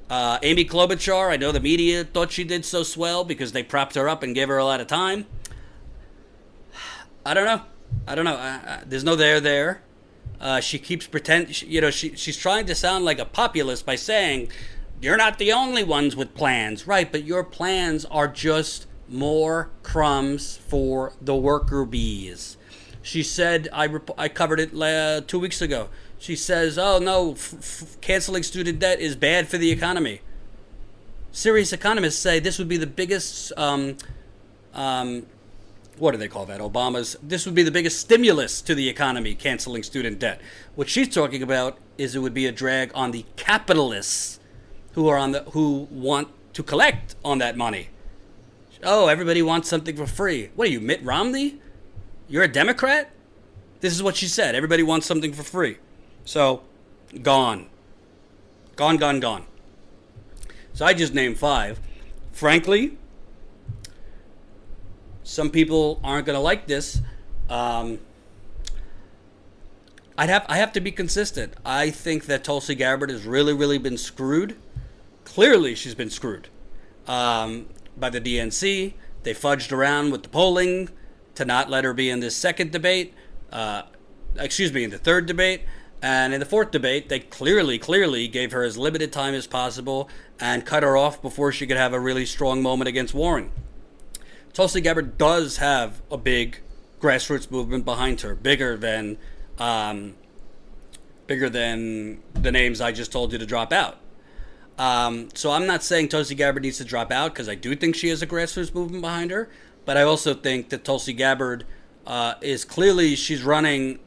Uh, 0.09 0.37
Amy 0.43 0.63
Klobuchar, 0.65 1.31
I 1.31 1.37
know 1.37 1.51
the 1.51 1.59
media 1.59 2.03
thought 2.03 2.31
she 2.31 2.43
did 2.43 2.63
so 2.63 2.83
swell 2.83 3.23
because 3.23 3.51
they 3.51 3.63
propped 3.63 3.95
her 3.95 4.07
up 4.07 4.21
and 4.21 4.35
gave 4.35 4.47
her 4.49 4.57
a 4.57 4.65
lot 4.65 4.79
of 4.79 4.85
time. 4.85 5.25
I 7.25 7.33
don't 7.33 7.45
know. 7.45 7.61
I 8.07 8.13
don't 8.13 8.25
know. 8.25 8.35
I, 8.35 8.59
I, 8.65 8.83
there's 8.85 9.03
no 9.03 9.15
there 9.15 9.39
there. 9.39 9.81
Uh, 10.39 10.59
she 10.59 10.77
keeps 10.77 11.07
pretend, 11.07 11.61
you 11.63 11.81
know, 11.81 11.89
she 11.89 12.15
she's 12.15 12.37
trying 12.37 12.65
to 12.67 12.75
sound 12.75 13.05
like 13.05 13.17
a 13.17 13.25
populist 13.25 13.85
by 13.85 13.95
saying 13.95 14.49
You're 15.01 15.17
not 15.17 15.37
the 15.37 15.51
only 15.51 15.83
ones 15.83 16.15
with 16.15 16.33
plans, 16.33 16.85
right? 16.85 17.11
But 17.11 17.23
your 17.23 17.43
plans 17.43 18.05
are 18.05 18.27
just 18.27 18.87
more 19.07 19.69
crumbs 19.83 20.57
for 20.57 21.13
the 21.21 21.35
worker 21.35 21.85
bees. 21.85 22.57
She 23.01 23.21
said, 23.21 23.67
I, 23.73 23.87
rep- 23.87 24.17
I 24.17 24.29
covered 24.29 24.59
it 24.59 24.73
uh, 24.73 25.21
two 25.27 25.39
weeks 25.39 25.61
ago. 25.61 25.89
She 26.17 26.37
says, 26.37 26.77
oh 26.77 26.99
no, 26.99 27.33
f- 27.33 27.53
f- 27.53 28.01
canceling 28.01 28.43
student 28.43 28.79
debt 28.79 29.01
is 29.01 29.15
bad 29.15 29.49
for 29.49 29.57
the 29.57 29.71
economy. 29.71 30.21
Serious 31.31 31.73
economists 31.73 32.19
say 32.19 32.39
this 32.39 32.57
would 32.59 32.69
be 32.69 32.77
the 32.77 32.87
biggest, 32.87 33.51
um, 33.57 33.97
um, 34.73 35.25
what 35.97 36.11
do 36.11 36.17
they 36.17 36.29
call 36.29 36.45
that? 36.45 36.61
Obama's, 36.61 37.17
this 37.21 37.45
would 37.45 37.55
be 37.55 37.63
the 37.63 37.71
biggest 37.71 37.99
stimulus 37.99 38.61
to 38.61 38.73
the 38.73 38.87
economy, 38.87 39.35
canceling 39.35 39.83
student 39.83 40.19
debt. 40.19 40.39
What 40.75 40.87
she's 40.87 41.13
talking 41.13 41.43
about 41.43 41.77
is 41.97 42.15
it 42.15 42.19
would 42.19 42.33
be 42.33 42.45
a 42.45 42.51
drag 42.53 42.91
on 42.95 43.11
the 43.11 43.25
capitalists 43.35 44.39
who 44.93 45.09
are 45.09 45.17
on 45.17 45.33
the, 45.33 45.41
who 45.51 45.89
want 45.91 46.29
to 46.53 46.63
collect 46.63 47.15
on 47.25 47.39
that 47.39 47.57
money. 47.57 47.89
Oh, 48.83 49.07
everybody 49.07 49.41
wants 49.41 49.69
something 49.69 49.95
for 49.95 50.05
free. 50.05 50.49
What 50.55 50.67
are 50.67 50.71
you, 50.71 50.79
Mitt 50.79 51.03
Romney? 51.03 51.59
You're 52.27 52.43
a 52.43 52.47
Democrat? 52.47 53.11
This 53.79 53.93
is 53.93 54.01
what 54.01 54.15
she 54.15 54.27
said. 54.27 54.55
Everybody 54.55 54.83
wants 54.83 55.05
something 55.05 55.33
for 55.33 55.43
free. 55.43 55.77
So, 56.25 56.63
gone. 57.21 57.67
Gone, 58.75 58.97
gone, 58.97 59.19
gone. 59.19 59.45
So 60.73 60.85
I 60.85 60.93
just 60.93 61.13
named 61.13 61.37
five. 61.37 61.79
Frankly, 62.31 62.97
some 65.23 65.49
people 65.49 65.99
aren't 66.03 66.25
going 66.25 66.35
to 66.35 66.41
like 66.41 66.65
this. 66.67 67.01
Um, 67.49 67.99
I'd 70.17 70.29
have 70.29 70.45
I 70.47 70.57
have 70.57 70.71
to 70.73 70.81
be 70.81 70.91
consistent. 70.91 71.53
I 71.65 71.89
think 71.91 72.25
that 72.25 72.43
Tulsi 72.43 72.75
Gabbard 72.75 73.09
has 73.09 73.25
really, 73.25 73.53
really 73.53 73.77
been 73.77 73.97
screwed. 73.97 74.55
Clearly, 75.25 75.75
she's 75.75 75.95
been 75.95 76.09
screwed 76.09 76.49
um, 77.07 77.67
by 77.97 78.09
the 78.09 78.21
DNC. 78.21 78.93
They 79.23 79.33
fudged 79.33 79.71
around 79.71 80.11
with 80.11 80.23
the 80.23 80.29
polling 80.29 80.89
to 81.35 81.45
not 81.45 81.69
let 81.69 81.83
her 81.83 81.93
be 81.93 82.09
in 82.09 82.19
this 82.19 82.35
second 82.35 82.71
debate. 82.71 83.13
Uh, 83.51 83.83
excuse 84.37 84.73
me, 84.73 84.83
in 84.83 84.89
the 84.89 84.97
third 84.97 85.25
debate. 85.25 85.61
And 86.01 86.33
in 86.33 86.41
the 86.41 86.45
fourth 86.45 86.71
debate, 86.71 87.07
they 87.07 87.19
clearly, 87.19 87.79
clearly 87.79 88.27
gave 88.27 88.51
her 88.51 88.63
as 88.63 88.77
limited 88.77 89.13
time 89.13 89.33
as 89.33 89.47
possible 89.47 90.09
and 90.37 90.65
cut 90.65 90.83
her 90.83 90.97
off 90.97 91.21
before 91.21 91.53
she 91.53 91.65
could 91.65 91.77
have 91.77 91.93
a 91.93 91.99
really 91.99 92.25
strong 92.25 92.61
moment 92.61 92.89
against 92.89 93.13
Warren. 93.13 93.51
Tulsi 94.51 94.81
Gabbard 94.81 95.17
does 95.17 95.57
have 95.57 96.01
a 96.11 96.17
big 96.17 96.59
grassroots 96.99 97.49
movement 97.49 97.85
behind 97.85 98.21
her, 98.21 98.35
bigger 98.35 98.75
than 98.75 99.17
um, 99.57 100.15
bigger 101.25 101.49
than 101.49 102.21
the 102.33 102.51
names 102.51 102.81
I 102.81 102.91
just 102.91 103.11
told 103.11 103.31
you 103.31 103.37
to 103.37 103.45
drop 103.45 103.71
out. 103.71 103.97
Um, 104.77 105.29
so 105.35 105.51
I'm 105.51 105.67
not 105.67 105.83
saying 105.83 106.09
Tulsi 106.09 106.35
Gabbard 106.35 106.63
needs 106.63 106.77
to 106.79 106.85
drop 106.85 107.11
out 107.11 107.33
because 107.33 107.47
I 107.47 107.55
do 107.55 107.75
think 107.75 107.95
she 107.95 108.09
has 108.09 108.21
a 108.21 108.27
grassroots 108.27 108.73
movement 108.73 109.01
behind 109.01 109.31
her, 109.31 109.49
but 109.85 109.97
I 109.97 110.01
also 110.01 110.33
think 110.33 110.69
that 110.69 110.83
Tulsi 110.83 111.13
Gabbard 111.13 111.65
uh, 112.07 112.35
is 112.41 112.65
clearly 112.65 113.15
she's 113.15 113.43
running. 113.43 113.99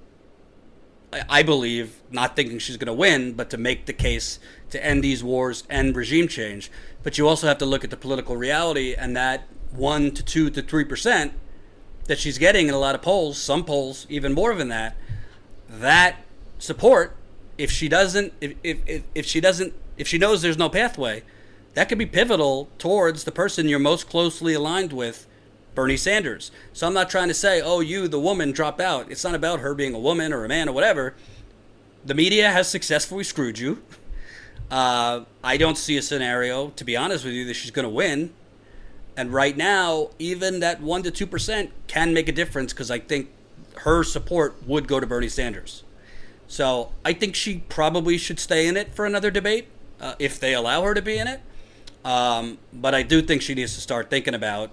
I, 1.31 1.43
believe 1.45 2.03
not 2.11 2.37
thinking 2.37 2.59
she's 2.59 2.77
going 2.77 2.89
to 2.89 2.93
win, 2.93 3.33
but 3.33 3.49
to 3.51 3.57
make 3.57 3.87
the 3.87 3.95
case 3.95 4.39
to 4.71 4.85
end 4.85 5.03
these 5.03 5.25
wars 5.25 5.65
and 5.71 5.97
regime 5.97 6.29
change. 6.29 6.71
But 7.03 7.17
you 7.17 7.27
also 7.27 7.47
have 7.47 7.57
to 7.59 7.65
look 7.65 7.85
at 7.85 7.91
the 7.91 7.97
political 7.97 8.37
reality, 8.37 8.93
and 8.93 9.17
that 9.17 9.45
one 9.71 10.11
to 10.11 10.23
two 10.23 10.51
to 10.51 10.61
three 10.61 10.85
percent 10.85 11.33
that 12.07 12.19
she's 12.19 12.39
getting 12.39 12.69
in 12.69 12.75
a 12.75 12.79
lot 12.79 12.95
of 12.95 13.03
polls, 13.03 13.39
some 13.39 13.65
polls 13.65 14.07
even 14.09 14.33
more 14.33 14.55
than 14.55 14.69
that, 14.69 14.97
that 15.69 16.17
support, 16.59 17.17
if 17.59 17.71
she 17.71 17.89
doesn't, 17.89 18.33
if, 18.41 18.55
if, 18.63 19.03
if 19.15 19.27
she 19.27 19.41
doesn't, 19.41 19.75
if 19.97 20.09
she 20.09 20.19
knows 20.19 20.43
there's 20.43 20.59
no 20.59 20.69
pathway, 20.69 21.23
that 21.75 21.89
could 21.89 21.99
be 21.99 22.07
pivotal 22.07 22.69
towards 22.79 23.25
the 23.25 23.33
person 23.33 23.69
you're 23.69 23.79
most 23.79 24.09
closely 24.09 24.55
aligned 24.55 24.93
with, 24.93 25.27
Bernie 25.75 25.97
Sanders. 25.97 26.51
So 26.73 26.87
I'm 26.87 26.95
not 26.95 27.11
trying 27.11 27.29
to 27.29 27.35
say, 27.35 27.61
oh, 27.61 27.81
you, 27.81 28.09
the 28.09 28.19
woman, 28.19 28.51
drop 28.51 28.81
out. 28.81 29.11
It's 29.11 29.23
not 29.23 29.35
about 29.35 29.61
her 29.61 29.75
being 29.75 29.95
a 29.95 29.99
woman 29.99 30.33
or 30.33 30.45
a 30.45 30.49
man 30.49 30.69
or 30.69 30.73
whatever. 30.73 31.15
The 32.05 32.15
media 32.15 32.51
has 32.51 32.69
successfully 32.69 33.25
screwed 33.25 33.59
you. 33.59 33.83
Uh, 34.71 35.25
I 35.45 35.57
don't 35.57 35.77
see 35.77 35.97
a 35.97 36.03
scenario, 36.03 36.71
to 36.71 36.85
be 36.85 36.97
honest 36.97 37.25
with 37.25 37.35
you, 37.35 37.45
that 37.45 37.55
she's 37.55 37.71
going 37.71 37.85
to 37.85 37.91
win. 37.91 38.33
And 39.17 39.33
right 39.33 39.57
now, 39.57 40.11
even 40.19 40.61
that 40.61 40.81
1% 40.81 41.13
to 41.13 41.27
2% 41.27 41.71
can 41.87 42.13
make 42.13 42.29
a 42.29 42.33
difference 42.33 42.73
because 42.73 42.91
I 42.91 42.99
think 42.99 43.31
her 43.81 44.03
support 44.03 44.57
would 44.67 44.89
go 44.89 44.99
to 44.99 45.07
Bernie 45.07 45.29
Sanders. 45.29 45.85
So 46.49 46.93
I 47.05 47.13
think 47.13 47.35
she 47.35 47.59
probably 47.69 48.19
should 48.19 48.41
stay 48.41 48.67
in 48.67 48.77
it 48.77 48.95
for 48.95 49.05
another 49.05 49.31
debate 49.31 49.69
uh, 50.01 50.15
if 50.19 50.39
they 50.41 50.55
allow 50.55 50.83
her 50.83 50.95
to 50.95 51.03
be 51.03 51.19
in 51.19 51.27
it. 51.27 51.41
Um, 52.05 52.59
but 52.73 52.95
I 52.95 53.03
do 53.03 53.21
think 53.21 53.43
she 53.43 53.55
needs 53.55 53.75
to 53.75 53.81
start 53.81 54.11
thinking 54.11 54.35
about 54.35 54.71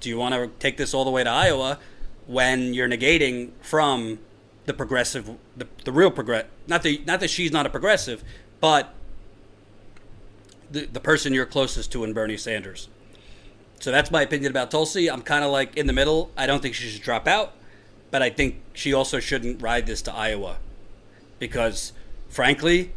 do 0.00 0.10
you 0.10 0.18
want 0.18 0.34
to 0.34 0.48
take 0.58 0.76
this 0.76 0.92
all 0.92 1.04
the 1.04 1.10
way 1.10 1.24
to 1.24 1.30
Iowa 1.30 1.78
when 2.26 2.74
you're 2.74 2.88
negating 2.88 3.50
from 3.62 4.18
the 4.66 4.74
progressive, 4.74 5.30
the, 5.56 5.66
the 5.84 5.92
real 5.92 6.10
progress, 6.10 6.44
not, 6.66 6.82
the, 6.82 7.02
not 7.06 7.20
that 7.20 7.30
she's 7.30 7.52
not 7.52 7.66
a 7.66 7.70
progressive, 7.70 8.22
but 8.60 8.92
the, 10.70 10.86
the 10.86 11.00
person 11.00 11.32
you're 11.32 11.46
closest 11.46 11.92
to 11.92 12.04
in 12.04 12.12
Bernie 12.12 12.36
Sanders. 12.36 12.88
So 13.80 13.90
that's 13.90 14.10
my 14.10 14.22
opinion 14.22 14.50
about 14.50 14.70
Tulsi. 14.70 15.08
I'm 15.08 15.22
kind 15.22 15.44
of 15.44 15.50
like 15.50 15.76
in 15.76 15.86
the 15.86 15.92
middle. 15.92 16.30
I 16.36 16.46
don't 16.46 16.60
think 16.60 16.74
she 16.74 16.88
should 16.88 17.02
drop 17.02 17.28
out, 17.28 17.52
but 18.10 18.22
I 18.22 18.30
think 18.30 18.56
she 18.72 18.92
also 18.92 19.20
shouldn't 19.20 19.62
ride 19.62 19.86
this 19.86 20.02
to 20.02 20.14
Iowa 20.14 20.56
because, 21.38 21.92
frankly, 22.28 22.92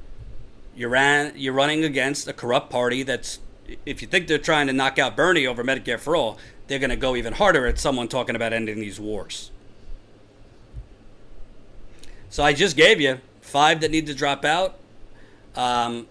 you're, 0.75 0.89
ran, 0.89 1.33
you're 1.35 1.53
running 1.53 1.83
against 1.83 2.27
a 2.27 2.33
corrupt 2.33 2.69
party 2.69 3.03
that's, 3.03 3.39
if 3.85 4.01
you 4.01 4.07
think 4.07 4.27
they're 4.27 4.37
trying 4.37 4.67
to 4.67 4.73
knock 4.73 4.97
out 4.97 5.15
Bernie 5.15 5.45
over 5.45 5.63
Medicare 5.63 5.99
for 5.99 6.15
all, 6.15 6.37
they're 6.67 6.79
going 6.79 6.89
to 6.89 6.95
go 6.95 7.15
even 7.15 7.33
harder 7.33 7.65
at 7.65 7.79
someone 7.79 8.07
talking 8.07 8.35
about 8.35 8.53
ending 8.53 8.79
these 8.79 8.99
wars. 8.99 9.51
So 12.29 12.43
I 12.43 12.53
just 12.53 12.77
gave 12.77 13.01
you 13.01 13.19
five 13.41 13.81
that 13.81 13.91
need 13.91 14.05
to 14.07 14.13
drop 14.13 14.45
out. 14.45 14.77
Um, 15.55 16.07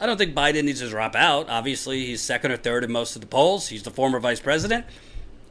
I 0.00 0.06
don't 0.06 0.16
think 0.16 0.34
Biden 0.34 0.64
needs 0.64 0.80
to 0.80 0.88
drop 0.88 1.16
out. 1.16 1.48
Obviously, 1.48 2.06
he's 2.06 2.20
second 2.20 2.52
or 2.52 2.56
third 2.56 2.84
in 2.84 2.92
most 2.92 3.16
of 3.16 3.20
the 3.20 3.26
polls. 3.26 3.68
He's 3.68 3.82
the 3.82 3.90
former 3.90 4.20
vice 4.20 4.40
president. 4.40 4.86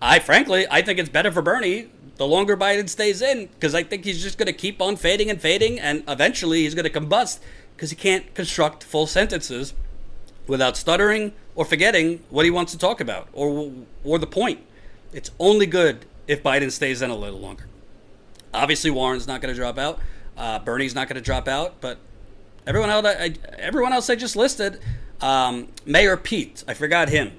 I 0.02 0.20
frankly, 0.20 0.66
I 0.70 0.82
think 0.82 1.00
it's 1.00 1.10
better 1.10 1.32
for 1.32 1.42
Bernie 1.42 1.90
the 2.18 2.28
longer 2.28 2.56
Biden 2.56 2.88
stays 2.88 3.22
in 3.22 3.48
because 3.48 3.76
I 3.76 3.84
think 3.84 4.06
he's 4.06 4.22
just 4.22 4.38
going 4.38 4.48
to 4.48 4.54
keep 4.54 4.82
on 4.82 4.96
fading 4.96 5.30
and 5.30 5.42
fading, 5.42 5.80
and 5.80 6.04
eventually 6.08 6.62
he's 6.62 6.76
going 6.76 6.90
to 6.90 7.00
combust 7.00 7.40
because 7.76 7.90
he 7.90 7.96
can't 7.96 8.34
construct 8.34 8.84
full 8.84 9.08
sentences 9.08 9.74
without 10.48 10.78
stuttering 10.78 11.34
or 11.56 11.66
forgetting 11.66 12.24
what 12.30 12.46
he 12.46 12.52
wants 12.52 12.72
to 12.72 12.78
talk 12.78 13.02
about 13.02 13.28
or 13.34 13.72
or 14.04 14.20
the 14.20 14.28
point. 14.28 14.60
It's 15.14 15.32
only 15.40 15.66
good 15.66 16.06
if 16.28 16.44
Biden 16.44 16.72
stays 16.72 17.02
in 17.02 17.10
a 17.10 17.16
little 17.16 17.40
longer. 17.40 17.68
Obviously, 18.54 18.92
Warren's 18.92 19.28
not 19.28 19.42
going 19.42 19.54
to 19.54 19.58
drop 19.58 19.78
out. 19.78 20.00
Uh, 20.38 20.60
Bernie's 20.60 20.96
not 20.96 21.08
going 21.08 21.16
to 21.16 21.22
drop 21.22 21.48
out, 21.48 21.80
but 21.82 21.98
everyone 22.68 22.90
else, 22.90 23.06
I, 23.06 23.34
everyone 23.58 23.94
else 23.94 24.10
I 24.10 24.16
just 24.16 24.36
listed, 24.36 24.80
um, 25.22 25.70
Mayor 25.86 26.18
Pete, 26.18 26.64
I 26.68 26.74
forgot 26.74 27.10
him. 27.10 27.34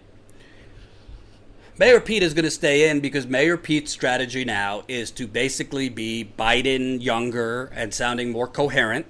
Mayor 1.78 2.00
Pete 2.00 2.22
is 2.22 2.32
going 2.32 2.46
to 2.46 2.50
stay 2.50 2.88
in 2.88 3.00
because 3.00 3.26
Mayor 3.26 3.58
Pete's 3.58 3.92
strategy 3.92 4.46
now 4.46 4.84
is 4.88 5.10
to 5.12 5.26
basically 5.26 5.90
be 5.90 6.32
Biden 6.38 7.02
younger 7.02 7.66
and 7.74 7.92
sounding 7.92 8.32
more 8.32 8.46
coherent, 8.46 9.04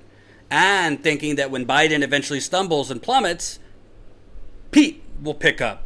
and 0.51 1.03
thinking 1.03 1.37
that 1.37 1.51
when 1.51 1.67
Biden 1.67 2.03
eventually 2.03 2.41
stumbles 2.41 2.91
and 2.91 3.03
plummets, 3.03 3.59
Pete 4.71 5.03
will 5.23 5.35
pick 5.35 5.61
up 5.61 5.83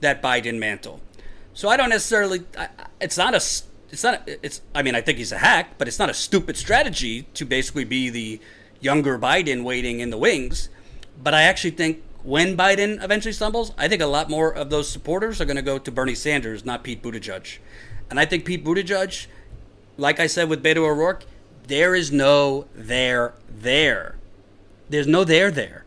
that 0.00 0.22
Biden 0.22 0.58
mantle. 0.58 1.00
So 1.54 1.68
I 1.68 1.76
don't 1.76 1.90
necessarily. 1.90 2.44
It's 3.00 3.16
not 3.16 3.34
a. 3.34 3.42
It's 3.90 4.02
not. 4.02 4.22
It's. 4.26 4.62
I 4.74 4.82
mean, 4.82 4.94
I 4.94 5.00
think 5.00 5.18
he's 5.18 5.32
a 5.32 5.38
hack, 5.38 5.74
but 5.78 5.88
it's 5.88 5.98
not 5.98 6.10
a 6.10 6.14
stupid 6.14 6.56
strategy 6.56 7.22
to 7.34 7.44
basically 7.44 7.84
be 7.84 8.10
the 8.10 8.40
younger 8.80 9.18
Biden 9.18 9.62
waiting 9.64 10.00
in 10.00 10.10
the 10.10 10.18
wings. 10.18 10.68
But 11.22 11.34
I 11.34 11.42
actually 11.42 11.70
think 11.72 12.02
when 12.22 12.56
Biden 12.56 13.02
eventually 13.02 13.32
stumbles, 13.32 13.72
I 13.76 13.88
think 13.88 14.00
a 14.00 14.06
lot 14.06 14.30
more 14.30 14.52
of 14.52 14.70
those 14.70 14.88
supporters 14.88 15.40
are 15.40 15.44
going 15.44 15.56
to 15.56 15.62
go 15.62 15.78
to 15.78 15.90
Bernie 15.90 16.14
Sanders, 16.14 16.64
not 16.64 16.82
Pete 16.82 17.02
Buttigieg. 17.02 17.58
And 18.10 18.18
I 18.18 18.24
think 18.24 18.44
Pete 18.44 18.64
Buttigieg, 18.64 19.26
like 19.96 20.20
I 20.20 20.26
said 20.26 20.48
with 20.48 20.62
Beto 20.62 20.78
O'Rourke, 20.78 21.24
there 21.66 21.94
is 21.94 22.12
no 22.12 22.66
there 22.74 23.34
there. 23.48 24.16
There's 24.88 25.06
no 25.06 25.24
there 25.24 25.50
there. 25.50 25.84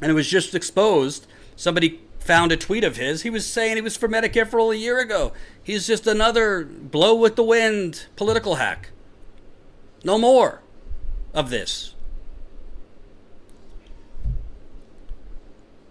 And 0.00 0.10
it 0.10 0.14
was 0.14 0.28
just 0.28 0.54
exposed. 0.54 1.26
Somebody 1.56 2.00
found 2.18 2.52
a 2.52 2.56
tweet 2.56 2.84
of 2.84 2.96
his. 2.96 3.22
He 3.22 3.30
was 3.30 3.46
saying 3.46 3.76
he 3.76 3.82
was 3.82 3.96
for 3.96 4.08
Medicare 4.08 4.46
for 4.46 4.60
all 4.60 4.70
a 4.70 4.76
year 4.76 5.00
ago. 5.00 5.32
He's 5.62 5.86
just 5.86 6.06
another 6.06 6.64
blow 6.64 7.14
with 7.14 7.36
the 7.36 7.42
wind 7.42 8.06
political 8.16 8.56
hack. 8.56 8.90
No 10.04 10.18
more 10.18 10.60
of 11.34 11.50
this. 11.50 11.94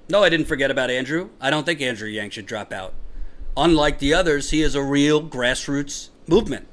No, 0.09 0.23
I 0.23 0.29
didn't 0.29 0.45
forget 0.45 0.71
about 0.71 0.89
Andrew. 0.89 1.29
I 1.41 1.49
don't 1.49 1.65
think 1.65 1.81
Andrew 1.81 2.07
Yang 2.07 2.29
should 2.29 2.45
drop 2.45 2.71
out. 2.71 2.93
Unlike 3.57 3.99
the 3.99 4.13
others, 4.13 4.51
he 4.51 4.61
is 4.61 4.75
a 4.75 4.81
real 4.81 5.21
grassroots 5.21 6.09
movement. 6.27 6.67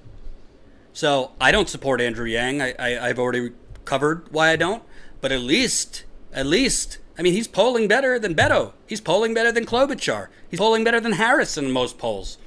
So 0.95 1.33
I 1.39 1.53
don't 1.53 1.69
support 1.69 2.01
Andrew 2.01 2.25
Yang. 2.25 2.63
I, 2.63 2.75
I, 2.79 3.09
I've 3.09 3.19
already 3.19 3.51
covered 3.85 4.33
why 4.33 4.51
I 4.51 4.57
don't. 4.57 4.83
But 5.21 5.33
at 5.33 5.41
least, 5.41 6.05
at 6.33 6.47
least 6.47 6.99
I 7.19 7.23
mean, 7.23 7.33
he's 7.33 7.47
polling 7.47 7.87
better 7.87 8.19
than 8.19 8.35
Beto. 8.35 8.73
He's 8.87 9.01
polling 9.01 9.35
better 9.35 9.53
than 9.53 9.67
Klobuchar. 9.67 10.29
He's 10.49 10.59
polling 10.59 10.83
better 10.83 11.01
than 11.01 11.13
Harris 11.13 11.57
in 11.57 11.71
most 11.71 11.97
polls. 11.97 12.39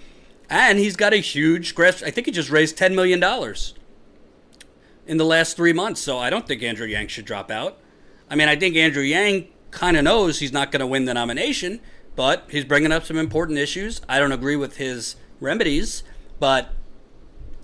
And 0.49 0.77
he's 0.77 0.95
got 0.95 1.13
a 1.13 1.17
huge 1.17 1.73
grass. 1.73 2.03
I 2.03 2.11
think 2.11 2.25
he 2.25 2.31
just 2.31 2.49
raised 2.49 2.77
$10 2.77 2.93
million 2.93 3.23
in 5.05 5.17
the 5.17 5.25
last 5.25 5.55
three 5.55 5.73
months. 5.73 6.01
So 6.01 6.17
I 6.17 6.29
don't 6.29 6.47
think 6.47 6.63
Andrew 6.63 6.87
Yang 6.87 7.07
should 7.07 7.25
drop 7.25 7.49
out. 7.49 7.77
I 8.29 8.35
mean, 8.35 8.49
I 8.49 8.57
think 8.57 8.75
Andrew 8.75 9.03
Yang 9.03 9.47
kind 9.71 9.95
of 9.95 10.03
knows 10.03 10.39
he's 10.39 10.51
not 10.51 10.71
going 10.71 10.81
to 10.81 10.87
win 10.87 11.05
the 11.05 11.13
nomination, 11.13 11.79
but 12.15 12.45
he's 12.49 12.65
bringing 12.65 12.91
up 12.91 13.05
some 13.05 13.17
important 13.17 13.57
issues. 13.57 14.01
I 14.09 14.19
don't 14.19 14.33
agree 14.33 14.57
with 14.57 14.77
his 14.77 15.15
remedies, 15.39 16.03
but 16.39 16.73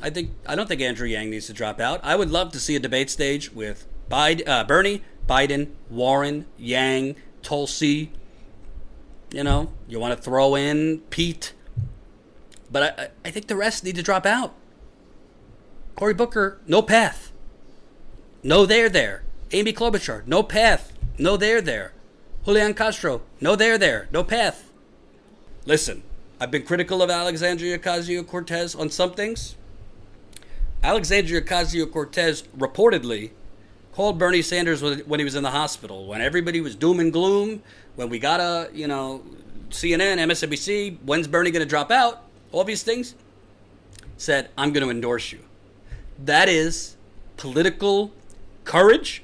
I 0.04 0.10
think 0.10 0.32
I 0.46 0.56
don't 0.56 0.68
think 0.68 0.82
Andrew 0.82 1.08
Yang 1.08 1.30
needs 1.30 1.48
to 1.48 1.54
drop 1.54 1.80
out. 1.80 2.02
I 2.04 2.18
would 2.18 2.30
love 2.30 2.52
to 2.52 2.60
see 2.60 2.76
a 2.76 2.80
debate 2.80 3.10
stage 3.10 3.54
with 3.54 3.88
Biden, 4.12 4.46
uh, 4.46 4.66
Bernie, 4.66 5.02
Biden, 5.28 5.70
Warren, 5.90 6.46
Yang, 6.58 7.16
Tulsi. 7.42 8.12
You 9.32 9.46
know, 9.46 9.72
you 9.88 10.02
want 10.02 10.16
to 10.16 10.22
throw 10.22 10.56
in 10.56 11.00
Pete, 11.10 11.54
but 12.70 13.00
I, 13.00 13.28
I 13.28 13.32
think 13.32 13.48
the 13.48 13.56
rest 13.56 13.86
need 13.86 13.96
to 13.96 14.04
drop 14.04 14.26
out. 14.26 14.54
Cory 15.96 16.14
Booker, 16.14 16.60
no 16.68 16.82
path. 16.82 17.32
No 18.44 18.66
there 18.66 18.90
there. 18.90 19.24
Amy 19.54 19.72
Klobuchar, 19.72 20.28
no 20.28 20.44
path. 20.44 20.92
No 21.18 21.38
there 21.38 21.62
there. 21.62 21.94
Julian 22.44 22.74
Castro, 22.74 23.22
no 23.40 23.56
there 23.56 23.78
there. 23.78 24.10
No 24.12 24.22
path. 24.24 24.70
Listen, 25.66 26.04
I've 26.42 26.52
been 26.52 26.66
critical 26.66 27.02
of 27.02 27.10
Alexandria 27.10 27.80
Ocasio 27.80 28.28
Cortez 28.28 28.76
on 28.76 28.90
some 28.90 29.14
things. 29.14 29.56
Alexandria 30.84 31.42
Ocasio 31.42 31.90
Cortez 31.90 32.44
reportedly 32.58 33.32
called 33.94 34.20
Bernie 34.20 34.42
Sanders 34.42 34.82
when 34.82 35.20
he 35.20 35.24
was 35.24 35.36
in 35.36 35.44
the 35.44 35.52
hospital, 35.52 36.06
when 36.08 36.22
everybody 36.22 36.60
was 36.60 36.76
doom 36.76 37.00
and 37.00 37.14
gloom, 37.14 37.64
when 37.96 38.10
we 38.10 38.20
got 38.20 38.40
a, 38.40 38.70
you 38.74 38.88
know, 38.88 39.24
CNN, 39.70 40.18
MSNBC, 40.18 40.98
when's 41.04 41.28
Bernie 41.28 41.52
going 41.52 41.64
to 41.64 41.70
drop 41.70 41.90
out? 41.90 42.24
All 42.52 42.64
these 42.64 42.84
things. 42.84 43.16
Said, 44.18 44.50
I'm 44.58 44.74
going 44.74 44.84
to 44.84 44.92
endorse 44.92 45.32
you. 45.32 45.40
That 46.20 46.50
is 46.50 46.96
political 47.38 48.12
courage. 48.64 49.24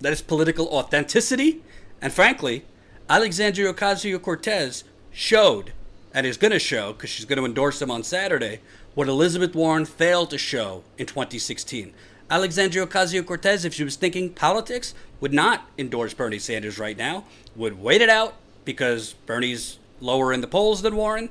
That 0.00 0.12
is 0.12 0.22
political 0.22 0.68
authenticity. 0.68 1.62
And 2.00 2.12
frankly, 2.12 2.64
Alexandria 3.08 3.72
Ocasio 3.72 4.20
Cortez 4.20 4.84
showed, 5.10 5.72
and 6.12 6.26
is 6.26 6.36
going 6.36 6.52
to 6.52 6.58
show, 6.58 6.92
because 6.92 7.10
she's 7.10 7.24
going 7.24 7.38
to 7.38 7.44
endorse 7.44 7.80
him 7.80 7.90
on 7.90 8.02
Saturday, 8.02 8.60
what 8.96 9.08
Elizabeth 9.08 9.54
Warren 9.54 9.84
failed 9.84 10.30
to 10.30 10.38
show 10.38 10.82
in 10.96 11.04
2016. 11.04 11.92
Alexandria 12.30 12.86
Ocasio 12.86 13.24
Cortez, 13.24 13.66
if 13.66 13.74
she 13.74 13.84
was 13.84 13.94
thinking 13.94 14.30
politics, 14.30 14.94
would 15.20 15.34
not 15.34 15.68
endorse 15.76 16.14
Bernie 16.14 16.38
Sanders 16.38 16.78
right 16.78 16.96
now, 16.96 17.24
would 17.54 17.78
wait 17.78 18.00
it 18.00 18.08
out 18.08 18.34
because 18.64 19.12
Bernie's 19.26 19.78
lower 20.00 20.32
in 20.32 20.40
the 20.40 20.46
polls 20.46 20.80
than 20.80 20.96
Warren. 20.96 21.28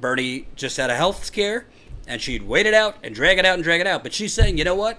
Bernie 0.00 0.46
just 0.56 0.78
had 0.78 0.88
a 0.88 0.96
health 0.96 1.22
scare, 1.22 1.66
and 2.08 2.22
she'd 2.22 2.42
wait 2.42 2.64
it 2.64 2.72
out 2.72 2.96
and 3.02 3.14
drag 3.14 3.38
it 3.38 3.44
out 3.44 3.56
and 3.56 3.62
drag 3.62 3.82
it 3.82 3.86
out. 3.86 4.02
But 4.02 4.14
she's 4.14 4.32
saying, 4.32 4.56
you 4.56 4.64
know 4.64 4.74
what? 4.74 4.98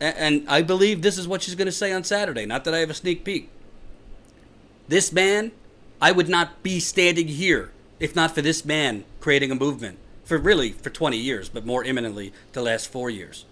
And 0.00 0.48
I 0.48 0.62
believe 0.62 1.02
this 1.02 1.18
is 1.18 1.28
what 1.28 1.42
she's 1.42 1.54
going 1.54 1.66
to 1.66 1.72
say 1.72 1.92
on 1.92 2.02
Saturday. 2.02 2.46
Not 2.46 2.64
that 2.64 2.72
I 2.72 2.78
have 2.78 2.90
a 2.90 2.94
sneak 2.94 3.24
peek. 3.24 3.50
This 4.88 5.12
man, 5.12 5.52
I 6.00 6.12
would 6.12 6.30
not 6.30 6.62
be 6.62 6.80
standing 6.80 7.28
here 7.28 7.72
if 8.00 8.16
not 8.16 8.34
for 8.34 8.40
this 8.40 8.64
man 8.64 9.04
creating 9.20 9.50
a 9.50 9.54
movement 9.54 9.98
for 10.26 10.36
really 10.36 10.72
for 10.72 10.90
20 10.90 11.16
years, 11.16 11.48
but 11.48 11.64
more 11.64 11.84
imminently 11.84 12.32
the 12.52 12.60
last 12.60 12.90
four 12.90 13.08
years. 13.08 13.46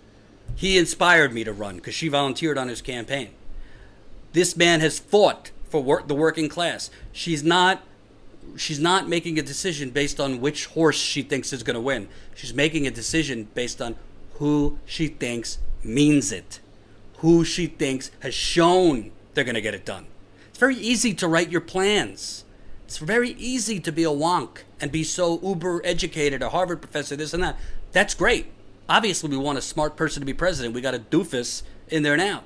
He 0.56 0.76
inspired 0.76 1.32
me 1.32 1.44
to 1.44 1.52
run 1.52 1.76
because 1.76 1.94
she 1.94 2.08
volunteered 2.08 2.58
on 2.58 2.68
his 2.68 2.82
campaign. 2.82 3.30
This 4.32 4.56
man 4.56 4.80
has 4.80 4.98
fought 4.98 5.52
for 5.70 6.02
the 6.06 6.14
working 6.14 6.48
class. 6.48 6.90
She's 7.12 7.42
not 7.42 7.82
she's 8.56 8.80
not 8.80 9.08
making 9.08 9.38
a 9.38 9.42
decision 9.42 9.90
based 9.90 10.20
on 10.20 10.40
which 10.40 10.66
horse 10.66 10.98
she 10.98 11.22
thinks 11.22 11.52
is 11.52 11.62
going 11.62 11.74
to 11.74 11.80
win. 11.80 12.08
She's 12.34 12.52
making 12.52 12.86
a 12.86 12.90
decision 12.90 13.48
based 13.54 13.80
on 13.80 13.96
who 14.34 14.78
she 14.84 15.08
thinks 15.08 15.58
means 15.82 16.30
it, 16.32 16.60
who 17.18 17.44
she 17.44 17.66
thinks 17.66 18.10
has 18.20 18.34
shown 18.34 19.12
they're 19.32 19.44
going 19.44 19.54
to 19.54 19.60
get 19.60 19.74
it 19.74 19.84
done. 19.84 20.06
It's 20.48 20.58
very 20.58 20.76
easy 20.76 21.14
to 21.14 21.28
write 21.28 21.50
your 21.50 21.60
plans. 21.60 22.44
It's 22.86 22.98
very 22.98 23.30
easy 23.30 23.80
to 23.80 23.90
be 23.90 24.04
a 24.04 24.08
wonk 24.08 24.62
and 24.80 24.92
be 24.92 25.04
so 25.04 25.40
uber 25.42 25.80
educated, 25.84 26.42
a 26.42 26.50
Harvard 26.50 26.80
professor, 26.80 27.16
this 27.16 27.34
and 27.34 27.42
that. 27.42 27.58
That's 27.92 28.14
great. 28.14 28.46
Obviously, 28.88 29.30
we 29.30 29.36
want 29.36 29.58
a 29.58 29.62
smart 29.62 29.96
person 29.96 30.20
to 30.20 30.26
be 30.26 30.34
president. 30.34 30.74
We 30.74 30.80
got 30.80 30.94
a 30.94 30.98
doofus 30.98 31.62
in 31.88 32.02
there 32.02 32.16
now. 32.16 32.44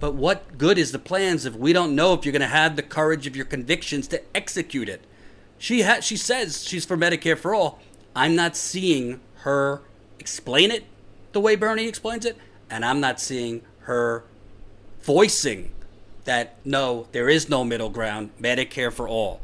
But 0.00 0.14
what 0.14 0.58
good 0.58 0.78
is 0.78 0.90
the 0.90 0.98
plans 0.98 1.46
if 1.46 1.54
we 1.54 1.72
don't 1.72 1.94
know 1.94 2.12
if 2.12 2.24
you're 2.24 2.32
going 2.32 2.40
to 2.42 2.48
have 2.48 2.74
the 2.74 2.82
courage 2.82 3.26
of 3.28 3.36
your 3.36 3.44
convictions 3.44 4.08
to 4.08 4.20
execute 4.36 4.88
it? 4.88 5.04
She 5.58 5.82
ha- 5.82 6.00
she 6.00 6.16
says 6.16 6.64
she's 6.64 6.84
for 6.84 6.96
Medicare 6.96 7.38
for 7.38 7.54
all. 7.54 7.78
I'm 8.16 8.34
not 8.34 8.56
seeing 8.56 9.20
her 9.42 9.82
explain 10.18 10.72
it 10.72 10.84
the 11.30 11.40
way 11.40 11.54
Bernie 11.56 11.86
explains 11.86 12.24
it, 12.24 12.36
and 12.68 12.84
I'm 12.84 13.00
not 13.00 13.20
seeing 13.20 13.62
her 13.82 14.24
voicing 15.02 15.72
that 16.24 16.56
no, 16.64 17.06
there 17.12 17.28
is 17.28 17.48
no 17.48 17.64
middle 17.64 17.90
ground, 17.90 18.30
Medicare 18.40 18.92
for 18.92 19.08
all. 19.08 19.40